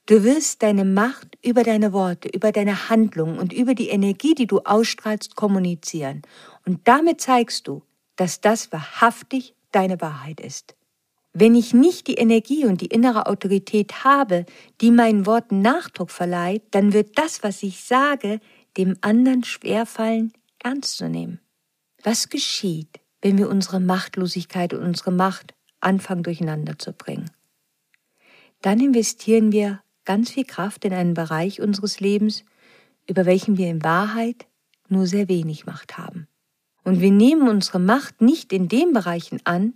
Du 0.07 0.23
wirst 0.23 0.63
deine 0.63 0.85
Macht 0.85 1.37
über 1.43 1.63
deine 1.63 1.91
Worte, 1.91 2.29
über 2.29 2.53
deine 2.53 2.89
Handlungen 2.89 3.37
und 3.37 3.51
über 3.51 3.75
die 3.75 3.89
Energie, 3.89 4.35
die 4.35 4.47
du 4.47 4.59
ausstrahlst, 4.59 5.35
kommunizieren. 5.35 6.21
Und 6.65 6.87
damit 6.87 7.19
zeigst 7.19 7.67
du, 7.67 7.83
dass 8.15 8.39
das 8.39 8.71
wahrhaftig 8.71 9.53
deine 9.73 9.99
Wahrheit 9.99 10.39
ist. 10.39 10.77
Wenn 11.33 11.55
ich 11.55 11.73
nicht 11.73 12.07
die 12.07 12.15
Energie 12.15 12.65
und 12.65 12.79
die 12.79 12.87
innere 12.87 13.25
Autorität 13.25 14.05
habe, 14.05 14.45
die 14.79 14.91
meinen 14.91 15.25
Worten 15.25 15.61
Nachdruck 15.61 16.09
verleiht, 16.09 16.63
dann 16.71 16.93
wird 16.93 17.17
das, 17.17 17.43
was 17.43 17.61
ich 17.61 17.83
sage, 17.83 18.39
dem 18.77 18.95
anderen 19.01 19.43
schwerfallen, 19.43 20.31
ernst 20.63 20.95
zu 20.95 21.09
nehmen. 21.09 21.41
Was 22.01 22.29
geschieht, 22.29 23.01
wenn 23.21 23.37
wir 23.37 23.49
unsere 23.49 23.81
Machtlosigkeit 23.81 24.73
und 24.73 24.83
unsere 24.83 25.11
Macht 25.11 25.53
anfangen 25.81 26.23
durcheinander 26.23 26.79
zu 26.79 26.93
bringen? 26.93 27.29
Dann 28.61 28.79
investieren 28.79 29.51
wir 29.51 29.81
ganz 30.07 30.31
viel 30.31 30.45
Kraft 30.45 30.85
in 30.85 30.93
einen 30.93 31.13
Bereich 31.13 31.59
unseres 31.59 31.99
Lebens, 31.99 32.45
über 33.07 33.25
welchen 33.25 33.57
wir 33.57 33.69
in 33.69 33.83
Wahrheit 33.83 34.47
nur 34.87 35.05
sehr 35.05 35.27
wenig 35.27 35.65
Macht 35.65 35.97
haben. 35.97 36.27
Und 36.85 37.01
wir 37.01 37.11
nehmen 37.11 37.49
unsere 37.49 37.79
Macht 37.79 38.21
nicht 38.21 38.53
in 38.53 38.69
den 38.69 38.93
Bereichen 38.93 39.41
an, 39.43 39.75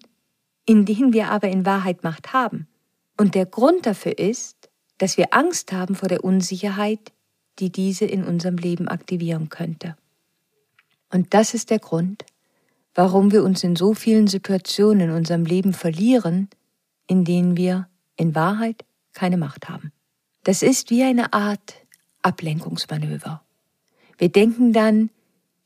in 0.65 0.85
denen 0.85 1.11
wir 1.11 1.29
aber 1.29 1.49
in 1.49 1.65
Wahrheit 1.65 2.05
Macht 2.05 2.31
haben. 2.31 2.69
Und 3.17 3.35
der 3.35 3.45
Grund 3.45 3.85
dafür 3.85 4.17
ist, 4.17 4.69
dass 4.99 5.17
wir 5.17 5.33
Angst 5.33 5.73
haben 5.73 5.95
vor 5.95 6.07
der 6.07 6.23
Unsicherheit, 6.23 7.11
die 7.59 7.69
diese 7.69 8.05
in 8.05 8.23
unserem 8.23 8.55
Leben 8.55 8.87
aktivieren 8.87 9.49
könnte. 9.49 9.97
Und 11.11 11.33
das 11.33 11.53
ist 11.53 11.71
der 11.71 11.79
Grund, 11.79 12.23
warum 12.95 13.33
wir 13.33 13.43
uns 13.43 13.65
in 13.65 13.75
so 13.75 13.93
vielen 13.93 14.27
Situationen 14.27 15.09
in 15.09 15.11
unserem 15.11 15.43
Leben 15.43 15.73
verlieren, 15.73 16.49
in 17.07 17.25
denen 17.25 17.57
wir 17.57 17.89
in 18.15 18.33
Wahrheit 18.33 18.85
keine 19.11 19.35
Macht 19.35 19.67
haben. 19.67 19.91
Das 20.43 20.63
ist 20.63 20.89
wie 20.89 21.03
eine 21.03 21.33
Art 21.33 21.75
Ablenkungsmanöver. 22.23 23.43
Wir 24.17 24.29
denken 24.29 24.73
dann, 24.73 25.11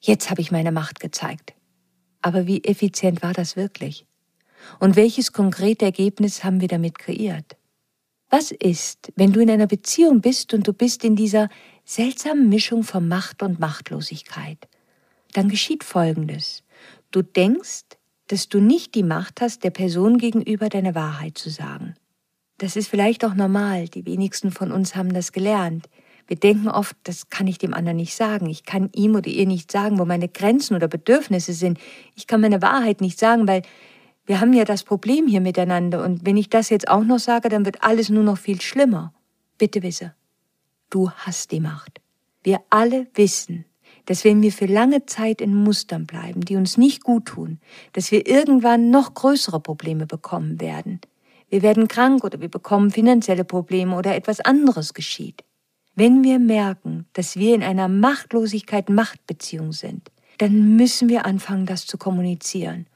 jetzt 0.02 0.30
habe 0.30 0.42
ich 0.42 0.52
meine 0.52 0.74
Macht 0.74 1.00
gezeigt. 1.00 1.54
Aber 2.22 2.46
wie 2.46 2.64
effizient 2.64 3.24
war 3.24 3.32
das 3.32 3.56
wirklich? 3.56 4.06
Und 4.80 4.96
welches 4.96 5.32
konkrete 5.32 5.86
Ergebnis 5.86 6.44
haben 6.44 6.60
wir 6.60 6.68
damit 6.68 7.00
kreiert? 7.00 7.56
Was 8.30 8.52
ist, 8.52 9.14
wenn 9.16 9.32
du 9.32 9.40
in 9.40 9.50
einer 9.50 9.68
Beziehung 9.68 10.20
bist 10.20 10.54
und 10.54 10.68
du 10.68 10.74
bist 10.74 11.06
in 11.06 11.16
dieser 11.16 11.50
seltsamen 11.86 12.50
Mischung 12.50 12.84
von 12.84 13.08
Macht 13.08 13.44
und 13.44 13.60
Machtlosigkeit? 13.60 14.68
Dann 15.34 15.48
geschieht 15.48 15.84
Folgendes. 15.86 16.64
Du 17.12 17.22
denkst, 17.22 17.86
dass 18.28 18.50
du 18.50 18.60
nicht 18.60 18.96
die 18.96 19.04
Macht 19.04 19.40
hast, 19.40 19.64
der 19.64 19.70
Person 19.70 20.18
gegenüber 20.18 20.68
deine 20.68 20.96
Wahrheit 20.96 21.38
zu 21.38 21.50
sagen. 21.50 21.94
Das 22.58 22.76
ist 22.76 22.88
vielleicht 22.88 23.26
auch 23.26 23.34
normal, 23.34 23.88
die 23.90 24.06
wenigsten 24.06 24.52
von 24.52 24.72
uns 24.72 24.96
haben 24.96 25.14
das 25.14 25.32
gelernt. 25.32 25.90
Wir 26.28 26.38
denken 26.38 26.70
oft, 26.70 26.96
das 27.04 27.30
kann 27.30 27.48
ich 27.48 27.58
dem 27.58 27.74
anderen 27.74 27.98
nicht 27.98 28.16
sagen. 28.16 28.50
Ich 28.50 28.64
kann 28.64 28.90
ihm 28.96 29.16
oder 29.16 29.28
ihr 29.28 29.46
nicht 29.46 29.72
sagen, 29.72 30.00
wo 30.00 30.06
meine 30.06 30.28
Grenzen 30.28 30.76
oder 30.76 30.88
Bedürfnisse 30.88 31.54
sind. 31.54 31.78
Ich 32.16 32.26
kann 32.28 32.42
meine 32.42 32.62
Wahrheit 32.62 33.02
nicht 33.02 33.20
sagen, 33.20 33.48
weil 33.48 33.62
wir 34.26 34.40
haben 34.40 34.54
ja 34.54 34.66
das 34.66 34.84
Problem 34.84 35.28
hier 35.28 35.42
miteinander. 35.42 36.04
Und 36.04 36.26
wenn 36.26 36.38
ich 36.38 36.50
das 36.50 36.70
jetzt 36.70 36.88
auch 36.88 37.04
noch 37.04 37.20
sage, 37.20 37.50
dann 37.50 37.66
wird 37.66 37.84
alles 37.84 38.10
nur 38.10 38.24
noch 38.24 38.38
viel 38.38 38.60
schlimmer. 38.60 39.14
Bitte 39.58 39.84
wisse, 39.84 40.16
du 40.90 41.12
hast 41.12 41.52
die 41.52 41.60
Macht. 41.60 42.02
Wir 42.44 42.60
alle 42.70 43.08
wissen, 43.14 43.66
dass 44.06 44.24
wenn 44.24 44.42
wir 44.42 44.52
für 44.52 44.66
lange 44.66 45.06
Zeit 45.06 45.42
in 45.42 45.56
Mustern 45.56 46.06
bleiben, 46.06 46.42
die 46.42 46.56
uns 46.56 46.78
nicht 46.78 47.04
gut 47.04 47.26
tun, 47.26 47.60
dass 47.94 48.12
wir 48.12 48.28
irgendwann 48.28 48.90
noch 48.90 49.14
größere 49.14 49.60
Probleme 49.60 50.06
bekommen 50.08 50.60
werden. 50.60 51.02
Wir 51.50 51.62
werden 51.62 51.88
krank 51.88 52.24
oder 52.24 52.42
wir 52.42 52.50
bekommen 52.50 52.92
finanzielle 52.92 53.46
Probleme 53.46 53.96
oder 53.96 54.16
etwas 54.16 54.40
anderes 54.40 54.94
geschieht. 54.94 55.44
Wenn 55.96 56.24
wir 56.24 56.40
merken, 56.40 57.06
dass 57.14 57.38
wir 57.38 57.56
in 57.56 57.64
einer 57.64 57.88
Machtlosigkeit-Machtbeziehung 57.88 59.72
sind, 59.72 60.12
dann 60.40 60.76
müssen 60.76 61.08
wir 61.08 61.26
anfangen, 61.26 61.66
das 61.66 61.86
zu 61.86 61.98
kommunizieren, 61.98 62.88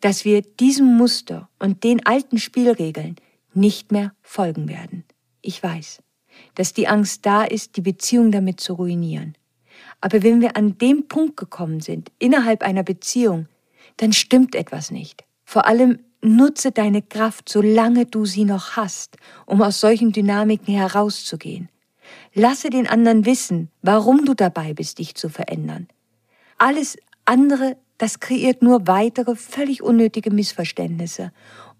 dass 0.00 0.24
wir 0.24 0.42
diesem 0.42 0.96
Muster 0.96 1.48
und 1.58 1.84
den 1.84 2.04
alten 2.04 2.38
Spielregeln 2.38 3.16
nicht 3.54 3.92
mehr 3.92 4.12
folgen 4.20 4.68
werden. 4.68 5.04
Ich 5.40 5.62
weiß, 5.62 6.02
dass 6.54 6.74
die 6.74 6.88
Angst 6.88 7.24
da 7.24 7.44
ist, 7.44 7.76
die 7.76 7.80
Beziehung 7.80 8.30
damit 8.30 8.60
zu 8.60 8.74
ruinieren. 8.74 9.36
Aber 10.00 10.22
wenn 10.22 10.40
wir 10.40 10.56
an 10.56 10.76
dem 10.76 11.08
Punkt 11.08 11.36
gekommen 11.36 11.80
sind, 11.80 12.12
innerhalb 12.18 12.62
einer 12.62 12.82
Beziehung, 12.82 13.48
dann 13.96 14.12
stimmt 14.12 14.54
etwas 14.54 14.90
nicht. 14.90 15.24
Vor 15.44 15.66
allem 15.66 16.00
nutze 16.24 16.72
deine 16.72 17.02
Kraft, 17.02 17.48
solange 17.48 18.06
du 18.06 18.24
sie 18.24 18.44
noch 18.44 18.76
hast, 18.76 19.16
um 19.46 19.62
aus 19.62 19.80
solchen 19.80 20.12
Dynamiken 20.12 20.74
herauszugehen. 20.74 21.68
Lasse 22.32 22.70
den 22.70 22.88
anderen 22.88 23.26
wissen, 23.26 23.70
warum 23.82 24.24
du 24.24 24.34
dabei 24.34 24.74
bist, 24.74 24.98
dich 24.98 25.14
zu 25.14 25.28
verändern. 25.28 25.88
Alles 26.58 26.96
andere, 27.24 27.76
das 27.98 28.20
kreiert 28.20 28.62
nur 28.62 28.86
weitere, 28.86 29.36
völlig 29.36 29.82
unnötige 29.82 30.30
Missverständnisse 30.30 31.32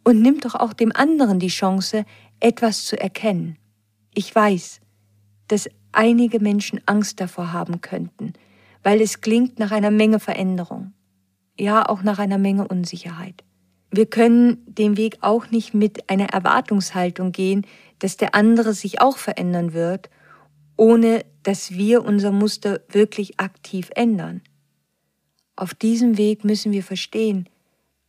und 0.05 0.21
nimmt 0.21 0.45
doch 0.45 0.55
auch 0.55 0.73
dem 0.73 0.93
anderen 0.95 1.39
die 1.39 1.49
Chance, 1.49 2.05
etwas 2.41 2.85
zu 2.85 3.01
erkennen. 3.01 3.57
Ich 4.15 4.35
weiß, 4.35 4.81
dass 5.49 5.69
einige 5.93 6.41
Menschen 6.41 6.81
Angst 6.87 7.21
davor 7.21 7.53
haben 7.53 7.81
könnten, 7.81 8.35
weil 8.83 9.01
es 9.01 9.21
klingt 9.21 9.59
nach 9.59 9.71
einer 9.71 9.91
Menge 9.91 10.21
Veränderung, 10.21 10.93
ja 11.59 11.89
auch 11.89 12.03
nach 12.03 12.19
einer 12.19 12.39
Menge 12.39 12.69
Unsicherheit. 12.69 13.43
Wir 13.95 14.07
können 14.07 14.65
den 14.67 14.97
Weg 14.97 15.19
auch 15.21 15.51
nicht 15.51 15.75
mit 15.75 16.11
einer 16.11 16.31
Erwartungshaltung 16.31 17.33
gehen, 17.33 17.67
dass 17.99 18.17
der 18.17 18.35
andere 18.35 18.75
sich 18.75 19.01
auch 19.01 19.19
verändern 19.19 19.73
wird 19.73 20.11
ohne 20.77 21.25
dass 21.43 21.73
wir 21.73 22.05
unser 22.05 22.33
Muster 22.33 22.81
wirklich 22.89 23.39
aktiv 23.39 23.91
ändern. 23.95 24.43
Auf 25.57 25.75
diesem 25.75 26.19
Weg 26.19 26.45
müssen 26.45 26.73
wir 26.73 26.83
verstehen, 26.83 27.49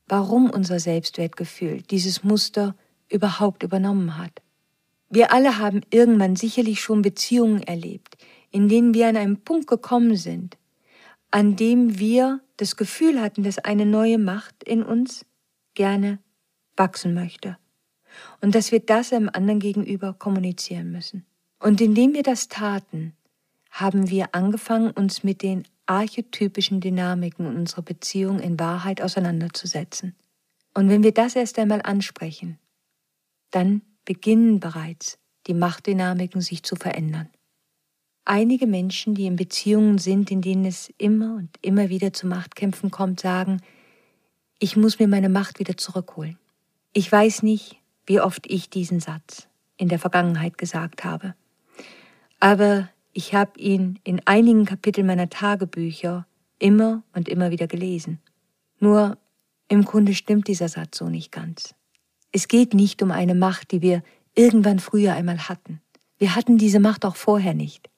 warum 0.07 0.49
unser 0.49 0.79
Selbstwertgefühl 0.79 1.81
dieses 1.81 2.23
Muster 2.23 2.75
überhaupt 3.10 3.63
übernommen 3.63 4.17
hat. 4.17 4.41
Wir 5.10 5.31
alle 5.31 5.60
haben 5.60 5.81
irgendwann 5.91 6.36
sicherlich 6.36 6.81
schon 6.81 7.01
Beziehungen 7.01 7.62
erlebt, 7.62 8.17
in 8.51 8.67
denen 8.67 8.93
wir 8.93 9.07
an 9.07 9.17
einen 9.17 9.43
Punkt 9.43 9.67
gekommen 9.67 10.15
sind, 10.15 10.57
an 11.29 11.55
dem 11.55 11.99
wir 11.99 12.41
das 12.57 12.75
Gefühl 12.75 13.21
hatten, 13.21 13.43
dass 13.43 13.60
eine 13.60 13.86
neue 13.86 14.17
Macht 14.17 14.63
in 14.63 14.81
uns 14.81 15.25
gerne 15.75 16.19
wachsen 16.75 17.13
möchte 17.13 17.57
und 18.41 18.55
dass 18.55 18.71
wir 18.71 18.79
das 18.79 19.13
einem 19.13 19.29
anderen 19.31 19.59
gegenüber 19.59 20.13
kommunizieren 20.13 20.91
müssen. 20.91 21.25
Und 21.59 21.81
indem 21.81 22.13
wir 22.13 22.23
das 22.23 22.47
taten, 22.47 23.13
haben 23.71 24.09
wir 24.09 24.33
angefangen, 24.33 24.91
uns 24.91 25.23
mit 25.23 25.41
den 25.41 25.67
archetypischen 25.85 26.79
Dynamiken 26.79 27.45
unserer 27.45 27.81
Beziehung 27.81 28.39
in 28.39 28.59
Wahrheit 28.59 29.01
auseinanderzusetzen. 29.01 30.15
Und 30.73 30.89
wenn 30.89 31.03
wir 31.03 31.13
das 31.13 31.35
erst 31.35 31.59
einmal 31.59 31.81
ansprechen, 31.81 32.57
dann 33.51 33.81
beginnen 34.03 34.59
bereits 34.59 35.17
die 35.47 35.53
Machtdynamiken 35.53 36.41
sich 36.41 36.63
zu 36.63 36.75
verändern. 36.75 37.29
Einige 38.25 38.65
Menschen, 38.65 39.13
die 39.13 39.27
in 39.27 39.35
Beziehungen 39.35 39.99
sind, 39.99 40.31
in 40.31 40.41
denen 40.41 40.65
es 40.65 40.91
immer 40.97 41.35
und 41.35 41.49
immer 41.61 41.89
wieder 41.89 42.11
zu 42.11 42.25
Machtkämpfen 42.27 42.89
kommt, 42.89 43.19
sagen, 43.19 43.61
ich 44.59 44.77
muss 44.77 44.99
mir 44.99 45.07
meine 45.07 45.29
Macht 45.29 45.59
wieder 45.59 45.77
zurückholen. 45.77 46.37
Ich 46.93 47.11
weiß 47.11 47.43
nicht, 47.43 47.77
wie 48.05 48.21
oft 48.21 48.45
ich 48.49 48.69
diesen 48.69 48.99
Satz 48.99 49.47
in 49.77 49.89
der 49.89 49.99
Vergangenheit 49.99 50.57
gesagt 50.57 51.03
habe 51.03 51.35
aber 52.39 52.89
ich 53.13 53.33
habe 53.33 53.59
ihn 53.59 53.99
in 54.03 54.21
einigen 54.25 54.65
Kapiteln 54.65 55.07
meiner 55.07 55.29
Tagebücher 55.29 56.27
immer 56.59 57.03
und 57.13 57.27
immer 57.29 57.51
wieder 57.51 57.67
gelesen. 57.67 58.19
Nur 58.79 59.17
im 59.67 59.83
Grunde 59.83 60.13
stimmt 60.13 60.47
dieser 60.47 60.69
Satz 60.69 60.97
so 60.97 61.09
nicht 61.09 61.31
ganz. 61.31 61.73
Es 62.31 62.47
geht 62.47 62.73
nicht 62.73 63.01
um 63.01 63.11
eine 63.11 63.35
Macht, 63.35 63.71
die 63.71 63.81
wir 63.81 64.03
irgendwann 64.35 64.79
früher 64.79 65.13
einmal 65.13 65.49
hatten. 65.49 65.81
Wir 66.17 66.35
hatten 66.35 66.57
diese 66.57 66.79
Macht 66.79 67.05
auch 67.05 67.15
vorher 67.15 67.53
nicht. 67.53 67.89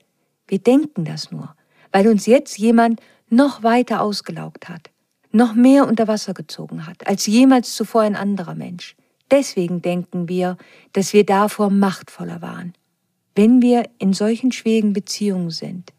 Wir 0.47 0.59
denken 0.59 1.03
das 1.03 1.31
nur, 1.31 1.55
weil 1.91 2.07
uns 2.07 2.25
jetzt 2.25 2.57
jemand 2.57 3.01
noch 3.29 3.63
weiter 3.63 4.01
ausgelaugt 4.01 4.69
hat, 4.69 4.91
noch 5.31 5.53
mehr 5.53 5.87
unter 5.87 6.07
Wasser 6.07 6.33
gezogen 6.33 6.85
hat, 6.85 7.07
als 7.07 7.25
jemals 7.25 7.75
zuvor 7.75 8.01
ein 8.01 8.15
anderer 8.15 8.55
Mensch. 8.55 8.95
Deswegen 9.29 9.81
denken 9.81 10.29
wir, 10.29 10.57
dass 10.93 11.13
wir 11.13 11.25
davor 11.25 11.69
machtvoller 11.69 12.41
waren. 12.41 12.73
Wenn 13.35 13.61
wir 13.61 13.89
in 13.99 14.13
solchen 14.13 14.51
schwierigen 14.51 14.93
Beziehungen 14.93 15.51
sind, 15.51 15.93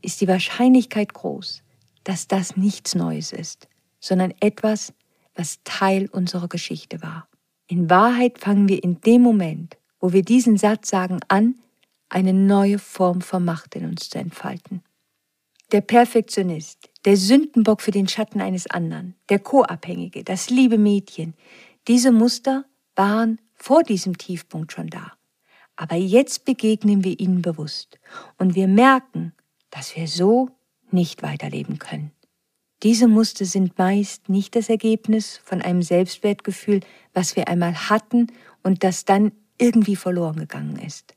ist 0.00 0.20
die 0.20 0.28
Wahrscheinlichkeit 0.28 1.14
groß, 1.14 1.62
dass 2.04 2.26
das 2.26 2.56
nichts 2.56 2.94
Neues 2.94 3.32
ist, 3.32 3.68
sondern 4.00 4.34
etwas, 4.40 4.92
was 5.34 5.60
Teil 5.64 6.08
unserer 6.10 6.48
Geschichte 6.48 7.02
war. 7.02 7.28
In 7.68 7.88
Wahrheit 7.88 8.38
fangen 8.38 8.68
wir 8.68 8.82
in 8.82 9.00
dem 9.00 9.22
Moment, 9.22 9.76
wo 10.00 10.12
wir 10.12 10.22
diesen 10.22 10.56
Satz 10.58 10.90
sagen, 10.90 11.20
an, 11.28 11.54
eine 12.08 12.32
neue 12.32 12.78
Form 12.78 13.20
von 13.20 13.44
Macht 13.44 13.74
in 13.76 13.86
uns 13.86 14.10
zu 14.10 14.18
entfalten. 14.18 14.82
Der 15.70 15.80
Perfektionist, 15.80 16.90
der 17.04 17.16
Sündenbock 17.16 17.82
für 17.82 17.90
den 17.90 18.08
Schatten 18.08 18.40
eines 18.40 18.66
anderen, 18.68 19.14
der 19.28 19.38
Co-Abhängige, 19.38 20.24
das 20.24 20.50
liebe 20.50 20.78
Mädchen, 20.78 21.34
diese 21.88 22.12
Muster 22.12 22.64
waren 22.94 23.40
vor 23.54 23.82
diesem 23.82 24.18
Tiefpunkt 24.18 24.72
schon 24.72 24.88
da. 24.88 25.12
Aber 25.76 25.96
jetzt 25.96 26.44
begegnen 26.44 27.02
wir 27.02 27.18
ihnen 27.18 27.42
bewusst 27.42 27.98
und 28.38 28.54
wir 28.54 28.68
merken, 28.68 29.32
dass 29.70 29.96
wir 29.96 30.06
so 30.06 30.50
nicht 30.90 31.22
weiterleben 31.22 31.78
können. 31.78 32.12
Diese 32.82 33.08
Muster 33.08 33.44
sind 33.44 33.78
meist 33.78 34.28
nicht 34.28 34.56
das 34.56 34.68
Ergebnis 34.68 35.40
von 35.44 35.62
einem 35.62 35.82
Selbstwertgefühl, 35.82 36.80
was 37.14 37.36
wir 37.36 37.48
einmal 37.48 37.88
hatten 37.88 38.26
und 38.62 38.84
das 38.84 39.04
dann 39.04 39.32
irgendwie 39.58 39.96
verloren 39.96 40.36
gegangen 40.36 40.78
ist. 40.78 41.14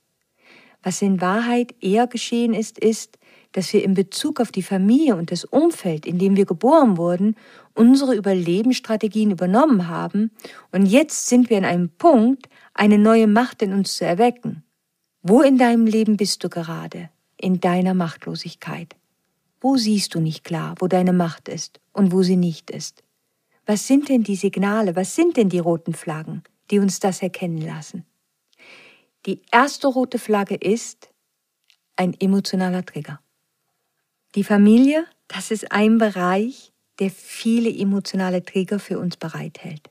Was 0.83 1.01
in 1.01 1.21
Wahrheit 1.21 1.73
eher 1.81 2.05
geschehen 2.05 2.53
ist, 2.53 2.77
ist, 2.77 3.17
dass 3.55 3.71
wir 3.71 3.85
in 3.85 3.93
Bezug 3.93 4.41
auf 4.41 4.51
die 4.51 4.61
Familie 4.61 5.15
und 5.15 5.31
das 5.31 5.45
Umfeld, 5.45 6.05
in 6.05 6.19
dem 6.19 6.35
wir 6.35 6.45
geboren 6.45 6.97
wurden, 6.97 7.37
unsere 7.73 8.13
Überlebensstrategien 8.13 9.31
übernommen 9.31 9.87
haben 9.87 10.31
und 10.73 10.85
jetzt 10.85 11.27
sind 11.27 11.49
wir 11.49 11.57
an 11.57 11.63
einem 11.63 11.89
Punkt, 11.89 12.49
eine 12.73 12.97
neue 12.97 13.27
Macht 13.27 13.61
in 13.61 13.71
uns 13.71 13.95
zu 13.95 14.03
erwecken. 14.05 14.65
Wo 15.21 15.41
in 15.41 15.57
deinem 15.57 15.87
Leben 15.87 16.17
bist 16.17 16.43
du 16.43 16.49
gerade? 16.49 17.09
In 17.37 17.61
deiner 17.61 17.93
Machtlosigkeit. 17.93 18.93
Wo 19.61 19.77
siehst 19.77 20.15
du 20.15 20.19
nicht 20.19 20.43
klar, 20.43 20.75
wo 20.79 20.87
deine 20.89 21.13
Macht 21.13 21.47
ist 21.47 21.79
und 21.93 22.11
wo 22.11 22.23
sie 22.23 22.35
nicht 22.35 22.69
ist? 22.69 23.03
Was 23.65 23.87
sind 23.87 24.09
denn 24.09 24.23
die 24.23 24.35
Signale, 24.35 24.97
was 24.97 25.15
sind 25.15 25.37
denn 25.37 25.47
die 25.47 25.59
roten 25.59 25.93
Flaggen, 25.93 26.43
die 26.71 26.79
uns 26.79 26.99
das 26.99 27.21
erkennen 27.21 27.61
lassen? 27.61 28.05
Die 29.25 29.41
erste 29.49 29.87
rote 29.87 30.19
Flagge 30.19 30.55
ist 30.55 31.09
ein 31.95 32.13
emotionaler 32.19 32.85
Trigger. 32.85 33.21
Die 34.35 34.43
Familie, 34.43 35.05
das 35.29 35.49
ist 35.49 35.71
ein 35.71 35.97
Bereich, 35.97 36.73
der 36.99 37.09
viele 37.09 37.73
emotionale 37.73 38.43
Trigger 38.43 38.79
für 38.79 38.99
uns 38.99 39.15
bereithält. 39.15 39.89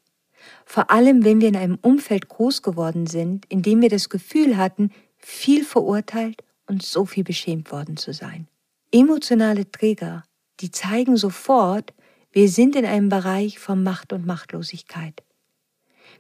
Vor 0.67 0.91
allem, 0.91 1.25
wenn 1.25 1.41
wir 1.41 1.49
in 1.49 1.57
einem 1.57 1.79
Umfeld 1.81 2.29
groß 2.29 2.61
geworden 2.61 3.07
sind, 3.07 3.47
in 3.49 3.63
dem 3.63 3.81
wir 3.81 3.89
das 3.89 4.11
Gefühl 4.11 4.59
hatten, 4.59 4.91
viel 5.17 5.65
verurteilt 5.65 6.45
und 6.67 6.83
so 6.83 7.07
viel 7.07 7.25
beschämt 7.25 7.73
worden 7.73 7.97
zu 7.97 8.13
sein. 8.13 8.47
Emotionale 8.93 9.71
Träger, 9.71 10.25
die 10.61 10.71
zeigen 10.71 11.17
sofort, 11.17 11.95
wir 12.31 12.51
sind 12.51 12.77
in 12.77 12.85
einem 12.85 13.09
Bereich 13.09 13.59
von 13.59 13.83
Macht 13.83 14.13
und 14.13 14.27
Machtlosigkeit. 14.27 15.23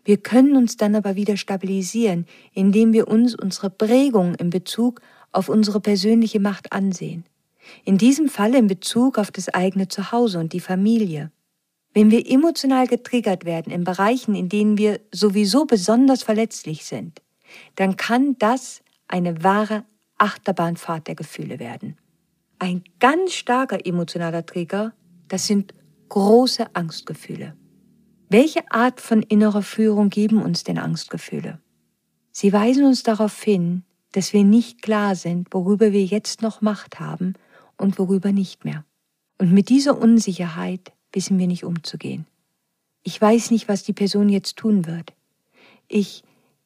Wir 0.02 0.16
können 0.16 0.56
uns 0.56 0.78
dann 0.78 0.94
aber 0.94 1.14
wieder 1.14 1.36
stabilisieren, 1.36 2.26
indem 2.54 2.94
wir 2.94 3.08
uns 3.08 3.34
unsere 3.34 3.68
Prägung 3.68 4.34
in 4.36 4.48
Bezug 4.48 5.02
auf 5.30 5.50
unsere 5.50 5.80
persönliche 5.80 6.40
Macht 6.40 6.72
ansehen. 6.72 7.26
In 7.84 7.98
diesem 7.98 8.28
Fall 8.28 8.54
in 8.54 8.66
Bezug 8.66 9.18
auf 9.18 9.30
das 9.30 9.48
eigene 9.48 9.88
Zuhause 9.88 10.38
und 10.38 10.52
die 10.52 10.60
Familie. 10.60 11.30
Wenn 11.92 12.10
wir 12.10 12.28
emotional 12.28 12.86
getriggert 12.86 13.44
werden 13.44 13.72
in 13.72 13.84
Bereichen, 13.84 14.34
in 14.34 14.48
denen 14.48 14.78
wir 14.78 15.00
sowieso 15.12 15.64
besonders 15.64 16.24
verletzlich 16.24 16.84
sind, 16.84 17.22
dann 17.76 17.96
kann 17.96 18.36
das 18.38 18.82
eine 19.06 19.44
wahre 19.44 19.84
Achterbahnfahrt 20.18 21.06
der 21.06 21.14
Gefühle 21.14 21.58
werden. 21.58 21.96
Ein 22.58 22.82
ganz 22.98 23.34
starker 23.34 23.86
emotionaler 23.86 24.44
Trigger, 24.44 24.92
das 25.28 25.46
sind 25.46 25.74
große 26.08 26.74
Angstgefühle. 26.74 27.56
Welche 28.28 28.70
Art 28.72 29.00
von 29.00 29.22
innerer 29.22 29.62
Führung 29.62 30.10
geben 30.10 30.42
uns 30.42 30.64
denn 30.64 30.78
Angstgefühle? 30.78 31.60
Sie 32.32 32.52
weisen 32.52 32.84
uns 32.84 33.04
darauf 33.04 33.40
hin, 33.40 33.84
dass 34.12 34.32
wir 34.32 34.42
nicht 34.42 34.82
klar 34.82 35.14
sind, 35.14 35.48
worüber 35.52 35.92
wir 35.92 36.04
jetzt 36.04 36.42
noch 36.42 36.60
Macht 36.60 36.98
haben 36.98 37.34
und 37.76 37.98
worüber 37.98 38.32
nicht 38.32 38.64
mehr. 38.64 38.84
Und 39.38 39.52
mit 39.52 39.68
dieser 39.68 39.98
Unsicherheit 39.98 40.92
wissen 41.12 41.38
wir 41.38 41.46
nicht 41.46 41.64
umzugehen. 41.64 42.26
Ich 43.02 43.20
weiß 43.20 43.50
nicht, 43.50 43.68
was 43.68 43.82
die 43.82 43.92
Person 43.92 44.28
jetzt 44.28 44.56
tun 44.56 44.86
wird. 44.86 45.12
Ich, 45.88 46.22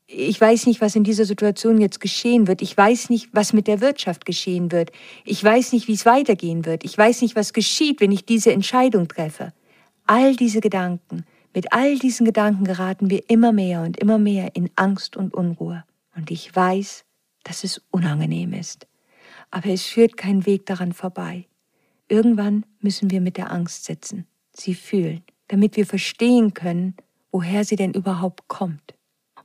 ich 0.06 0.40
weiß 0.40 0.66
nicht, 0.66 0.80
was 0.80 0.94
in 0.94 1.04
dieser 1.04 1.24
Situation 1.24 1.80
jetzt 1.80 2.00
geschehen 2.00 2.46
wird. 2.46 2.62
Ich 2.62 2.76
weiß 2.76 3.10
nicht, 3.10 3.28
was 3.32 3.52
mit 3.52 3.66
der 3.66 3.80
Wirtschaft 3.80 4.24
geschehen 4.24 4.70
wird. 4.70 4.90
Ich 5.24 5.42
weiß 5.42 5.72
nicht, 5.72 5.88
wie 5.88 5.94
es 5.94 6.06
weitergehen 6.06 6.64
wird. 6.64 6.84
Ich 6.84 6.96
weiß 6.96 7.22
nicht, 7.22 7.36
was 7.36 7.52
geschieht, 7.52 8.00
wenn 8.00 8.12
ich 8.12 8.24
diese 8.24 8.52
Entscheidung 8.52 9.08
treffe. 9.08 9.52
All 10.06 10.36
diese 10.36 10.60
Gedanken, 10.60 11.24
mit 11.54 11.72
all 11.72 11.98
diesen 11.98 12.24
Gedanken 12.24 12.64
geraten 12.64 13.10
wir 13.10 13.28
immer 13.28 13.52
mehr 13.52 13.82
und 13.82 13.98
immer 13.98 14.18
mehr 14.18 14.54
in 14.54 14.70
Angst 14.76 15.16
und 15.16 15.34
Unruhe. 15.34 15.84
Und 16.14 16.30
ich 16.30 16.54
weiß, 16.54 17.04
dass 17.42 17.64
es 17.64 17.82
unangenehm 17.90 18.52
ist. 18.52 18.86
Aber 19.50 19.70
es 19.70 19.84
führt 19.84 20.16
kein 20.16 20.46
Weg 20.46 20.66
daran 20.66 20.92
vorbei. 20.92 21.46
Irgendwann 22.08 22.64
müssen 22.80 23.10
wir 23.10 23.20
mit 23.20 23.36
der 23.36 23.52
Angst 23.52 23.84
sitzen, 23.84 24.26
sie 24.52 24.74
fühlen, 24.74 25.22
damit 25.48 25.76
wir 25.76 25.86
verstehen 25.86 26.54
können, 26.54 26.94
woher 27.30 27.64
sie 27.64 27.76
denn 27.76 27.92
überhaupt 27.92 28.48
kommt. 28.48 28.94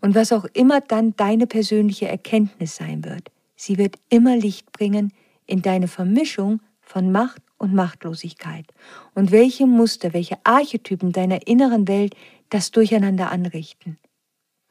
Und 0.02 0.16
was 0.16 0.32
auch 0.32 0.46
immer 0.54 0.82
dann 0.82 1.16
deine 1.16 1.48
persönliche 1.48 2.08
Erkenntnis 2.08 2.76
sein 2.76 3.04
wird, 3.04 3.32
sie 3.56 3.78
wird 3.78 3.96
immer 4.10 4.36
Licht 4.36 4.72
bringen 4.72 5.14
in 5.46 5.62
deine 5.62 5.88
Vermischung 5.88 6.62
von 6.82 7.12
Macht 7.12 7.42
und 7.58 7.74
Machtlosigkeit 7.74 8.66
und 9.16 9.32
welche 9.32 9.66
Muster, 9.66 10.14
welche 10.14 10.38
Archetypen 10.44 11.12
deiner 11.12 11.48
inneren 11.48 11.88
Welt 11.88 12.16
das 12.50 12.72
Durcheinander 12.72 13.32
anrichten. 13.32 13.98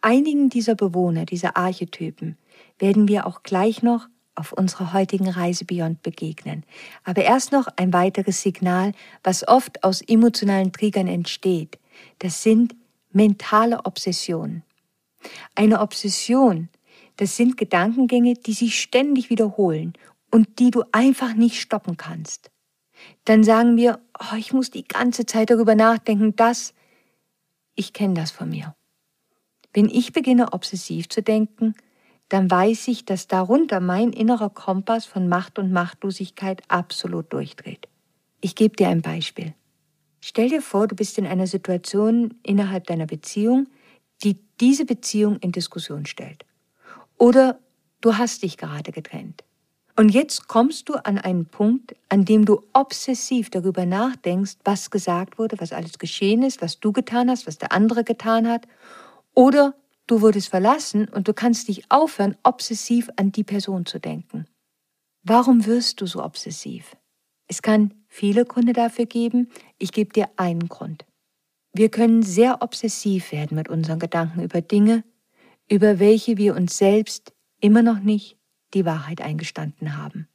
Einigen 0.03 0.51
dieser 0.51 0.75
Bewohner, 0.75 1.25
dieser 1.25 1.57
Archetypen, 1.57 2.37
werden 2.79 3.09
wir 3.09 3.27
auch 3.27 3.43
gleich 3.43 3.83
noch 3.83 4.09
auf 4.35 4.53
unserer 4.53 4.93
heutigen 4.93 5.29
Reise 5.29 5.65
Beyond 5.65 6.03
begegnen. 6.03 6.65
Aber 7.05 7.23
erst 7.23 7.53
noch 7.53 7.69
ein 7.77 7.93
weiteres 7.93 8.43
Signal, 8.43 8.93
was 9.23 9.47
oft 9.47 9.85
aus 9.85 10.01
emotionalen 10.01 10.73
Triggern 10.73 11.07
entsteht. 11.07 11.79
Das 12.19 12.43
sind 12.43 12.75
mentale 13.13 13.85
Obsessionen. 13.85 14.63
Eine 15.55 15.81
Obsession, 15.81 16.69
das 17.17 17.37
sind 17.37 17.57
Gedankengänge, 17.57 18.35
die 18.35 18.55
sich 18.55 18.81
ständig 18.81 19.31
wiederholen 19.31 19.93
und 20.31 20.59
die 20.59 20.71
du 20.71 20.83
einfach 20.93 21.35
nicht 21.35 21.61
stoppen 21.61 21.97
kannst. 21.97 22.51
Dann 23.25 23.45
sagen 23.45 23.77
wir, 23.77 24.01
oh, 24.19 24.37
ich 24.37 24.53
muss 24.53 24.71
die 24.71 24.87
ganze 24.87 25.27
Zeit 25.27 25.51
darüber 25.51 25.75
nachdenken, 25.75 26.35
dass 26.37 26.75
ich 27.75 27.93
kenne 27.93 28.15
das 28.15 28.31
von 28.31 28.49
mir. 28.49 28.75
Wenn 29.73 29.89
ich 29.89 30.13
beginne 30.13 30.53
obsessiv 30.53 31.09
zu 31.09 31.23
denken, 31.23 31.75
dann 32.33 32.51
weiß 32.51 32.89
ich, 32.89 33.05
dass 33.05 33.29
darunter 33.29 33.81
mein 33.81 34.11
innerer 34.11 34.49
Kompass 34.49 35.05
von 35.05 35.29
Macht 35.29 35.59
und 35.59 35.71
Machtlosigkeit 35.71 36.63
absolut 36.69 37.31
durchdreht. 37.31 37.89
Ich 38.41 38.55
gebe 38.55 38.75
dir 38.75 38.89
ein 38.89 39.03
Beispiel. 39.03 39.53
Stell 40.23 40.49
dir 40.49 40.63
vor, 40.63 40.89
du 40.89 40.97
bist 40.97 41.19
in 41.19 41.27
einer 41.27 41.47
Situation 41.47 42.35
innerhalb 42.43 42.87
deiner 42.87 43.05
Beziehung, 43.05 43.67
die 44.23 44.39
diese 44.61 44.87
Beziehung 44.87 45.37
in 45.41 45.53
Diskussion 45.53 46.07
stellt. 46.07 46.47
Oder 47.19 47.59
du 48.01 48.17
hast 48.17 48.43
dich 48.45 48.57
gerade 48.57 48.93
getrennt. 48.93 49.45
Und 49.95 50.09
jetzt 50.09 50.49
kommst 50.49 50.89
du 50.89 50.95
an 50.95 51.19
einen 51.19 51.45
Punkt, 51.45 51.95
an 52.09 52.25
dem 52.25 52.47
du 52.47 52.63
obsessiv 52.73 53.51
darüber 53.51 53.85
nachdenkst, 53.85 54.55
was 54.65 54.91
gesagt 54.91 55.39
wurde, 55.39 55.61
was 55.61 55.75
alles 55.75 55.99
geschehen 55.99 56.43
ist, 56.43 56.63
was 56.63 56.81
du 56.81 56.93
getan 56.93 57.29
hast, 57.29 57.47
was 57.47 57.59
der 57.59 57.73
andere 57.73 58.05
getan 58.05 58.49
hat. 58.49 58.67
Oder 59.35 59.75
du 60.07 60.21
wurdest 60.21 60.49
verlassen 60.49 61.09
und 61.09 61.29
du 61.29 61.35
kannst 61.35 61.69
dich 61.69 61.91
aufhören, 61.91 62.37
obsessiv 62.43 63.09
an 63.17 63.33
die 63.33 63.45
Person 63.45 63.87
zu 63.87 63.99
denken. 63.99 64.47
Warum 65.23 65.67
wirst 65.67 66.01
du 66.01 66.07
so 66.07 66.23
obsessiv? 66.23 66.97
Es 67.47 67.63
kann 67.63 67.95
viele 68.09 68.45
Gründe 68.45 68.73
dafür 68.73 69.07
geben. 69.07 69.51
Ich 69.79 69.93
gebe 69.93 70.13
dir 70.13 70.29
einen 70.37 70.69
Grund. 70.69 71.05
Wir 71.73 71.91
können 71.91 72.23
sehr 72.23 72.61
obsessiv 72.63 73.33
werden 73.33 73.55
mit 73.55 73.69
unseren 73.69 73.99
Gedanken 73.99 74.43
über 74.43 74.61
Dinge, 74.61 75.05
über 75.71 75.99
welche 75.99 76.37
wir 76.37 76.55
uns 76.55 76.77
selbst 76.77 77.33
immer 77.61 77.83
noch 77.83 78.01
nicht 78.01 78.37
die 78.75 78.85
Wahrheit 78.85 79.21
eingestanden 79.21 79.97
haben. 79.97 80.29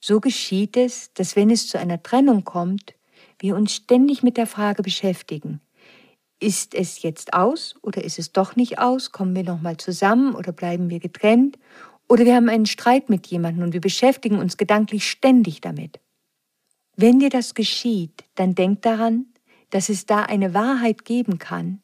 So 0.00 0.20
geschieht 0.20 0.76
es, 0.76 1.12
dass 1.12 1.36
wenn 1.36 1.50
es 1.50 1.68
zu 1.68 1.78
einer 1.78 2.02
Trennung 2.02 2.44
kommt, 2.44 2.94
wir 3.38 3.54
uns 3.54 3.74
ständig 3.74 4.22
mit 4.22 4.36
der 4.36 4.46
Frage 4.46 4.82
beschäftigen, 4.82 5.60
ist 6.40 6.74
es 6.74 7.02
jetzt 7.02 7.34
aus 7.34 7.76
oder 7.82 8.02
ist 8.02 8.18
es 8.18 8.32
doch 8.32 8.56
nicht 8.56 8.78
aus? 8.78 9.12
Kommen 9.12 9.36
wir 9.36 9.44
nochmal 9.44 9.76
zusammen 9.76 10.34
oder 10.34 10.52
bleiben 10.52 10.90
wir 10.90 10.98
getrennt? 10.98 11.58
Oder 12.08 12.24
wir 12.24 12.34
haben 12.34 12.48
einen 12.48 12.66
Streit 12.66 13.08
mit 13.08 13.26
jemandem 13.28 13.62
und 13.62 13.72
wir 13.72 13.80
beschäftigen 13.80 14.38
uns 14.38 14.56
gedanklich 14.56 15.08
ständig 15.08 15.60
damit. 15.60 16.00
Wenn 16.96 17.20
dir 17.20 17.30
das 17.30 17.54
geschieht, 17.54 18.24
dann 18.34 18.54
denk 18.54 18.82
daran, 18.82 19.26
dass 19.70 19.88
es 19.88 20.06
da 20.06 20.22
eine 20.22 20.52
Wahrheit 20.52 21.04
geben 21.04 21.38
kann, 21.38 21.80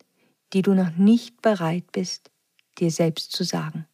die 0.52 0.62
du 0.62 0.74
noch 0.74 0.96
nicht 0.96 1.40
bereit 1.42 1.92
bist, 1.92 2.30
dir 2.78 2.90
selbst 2.90 3.32
zu 3.32 3.44
sagen. 3.44 3.86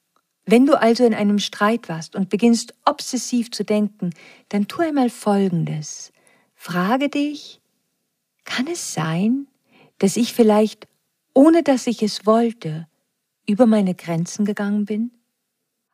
Wenn 0.44 0.66
du 0.66 0.80
also 0.80 1.04
in 1.04 1.14
einem 1.14 1.38
Streit 1.38 1.88
warst 1.88 2.16
und 2.16 2.28
beginnst 2.28 2.74
obsessiv 2.84 3.50
zu 3.50 3.64
denken, 3.64 4.10
dann 4.48 4.66
tu 4.66 4.82
einmal 4.82 5.10
Folgendes. 5.10 6.12
Frage 6.54 7.08
dich, 7.08 7.60
kann 8.44 8.66
es 8.66 8.94
sein, 8.94 9.46
dass 10.02 10.16
ich 10.16 10.32
vielleicht, 10.32 10.88
ohne 11.32 11.62
dass 11.62 11.86
ich 11.86 12.02
es 12.02 12.26
wollte, 12.26 12.88
über 13.46 13.66
meine 13.66 13.94
Grenzen 13.94 14.44
gegangen 14.44 14.84
bin? 14.84 15.12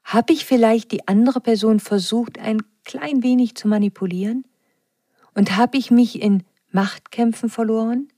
Habe 0.02 0.32
ich 0.32 0.46
vielleicht 0.46 0.92
die 0.92 1.06
andere 1.06 1.42
Person 1.42 1.78
versucht, 1.78 2.38
ein 2.38 2.62
klein 2.86 3.22
wenig 3.22 3.54
zu 3.54 3.68
manipulieren? 3.68 4.46
Und 5.34 5.58
habe 5.58 5.76
ich 5.76 5.90
mich 5.90 6.22
in 6.22 6.44
Machtkämpfen 6.72 7.50
verloren? 7.50 8.08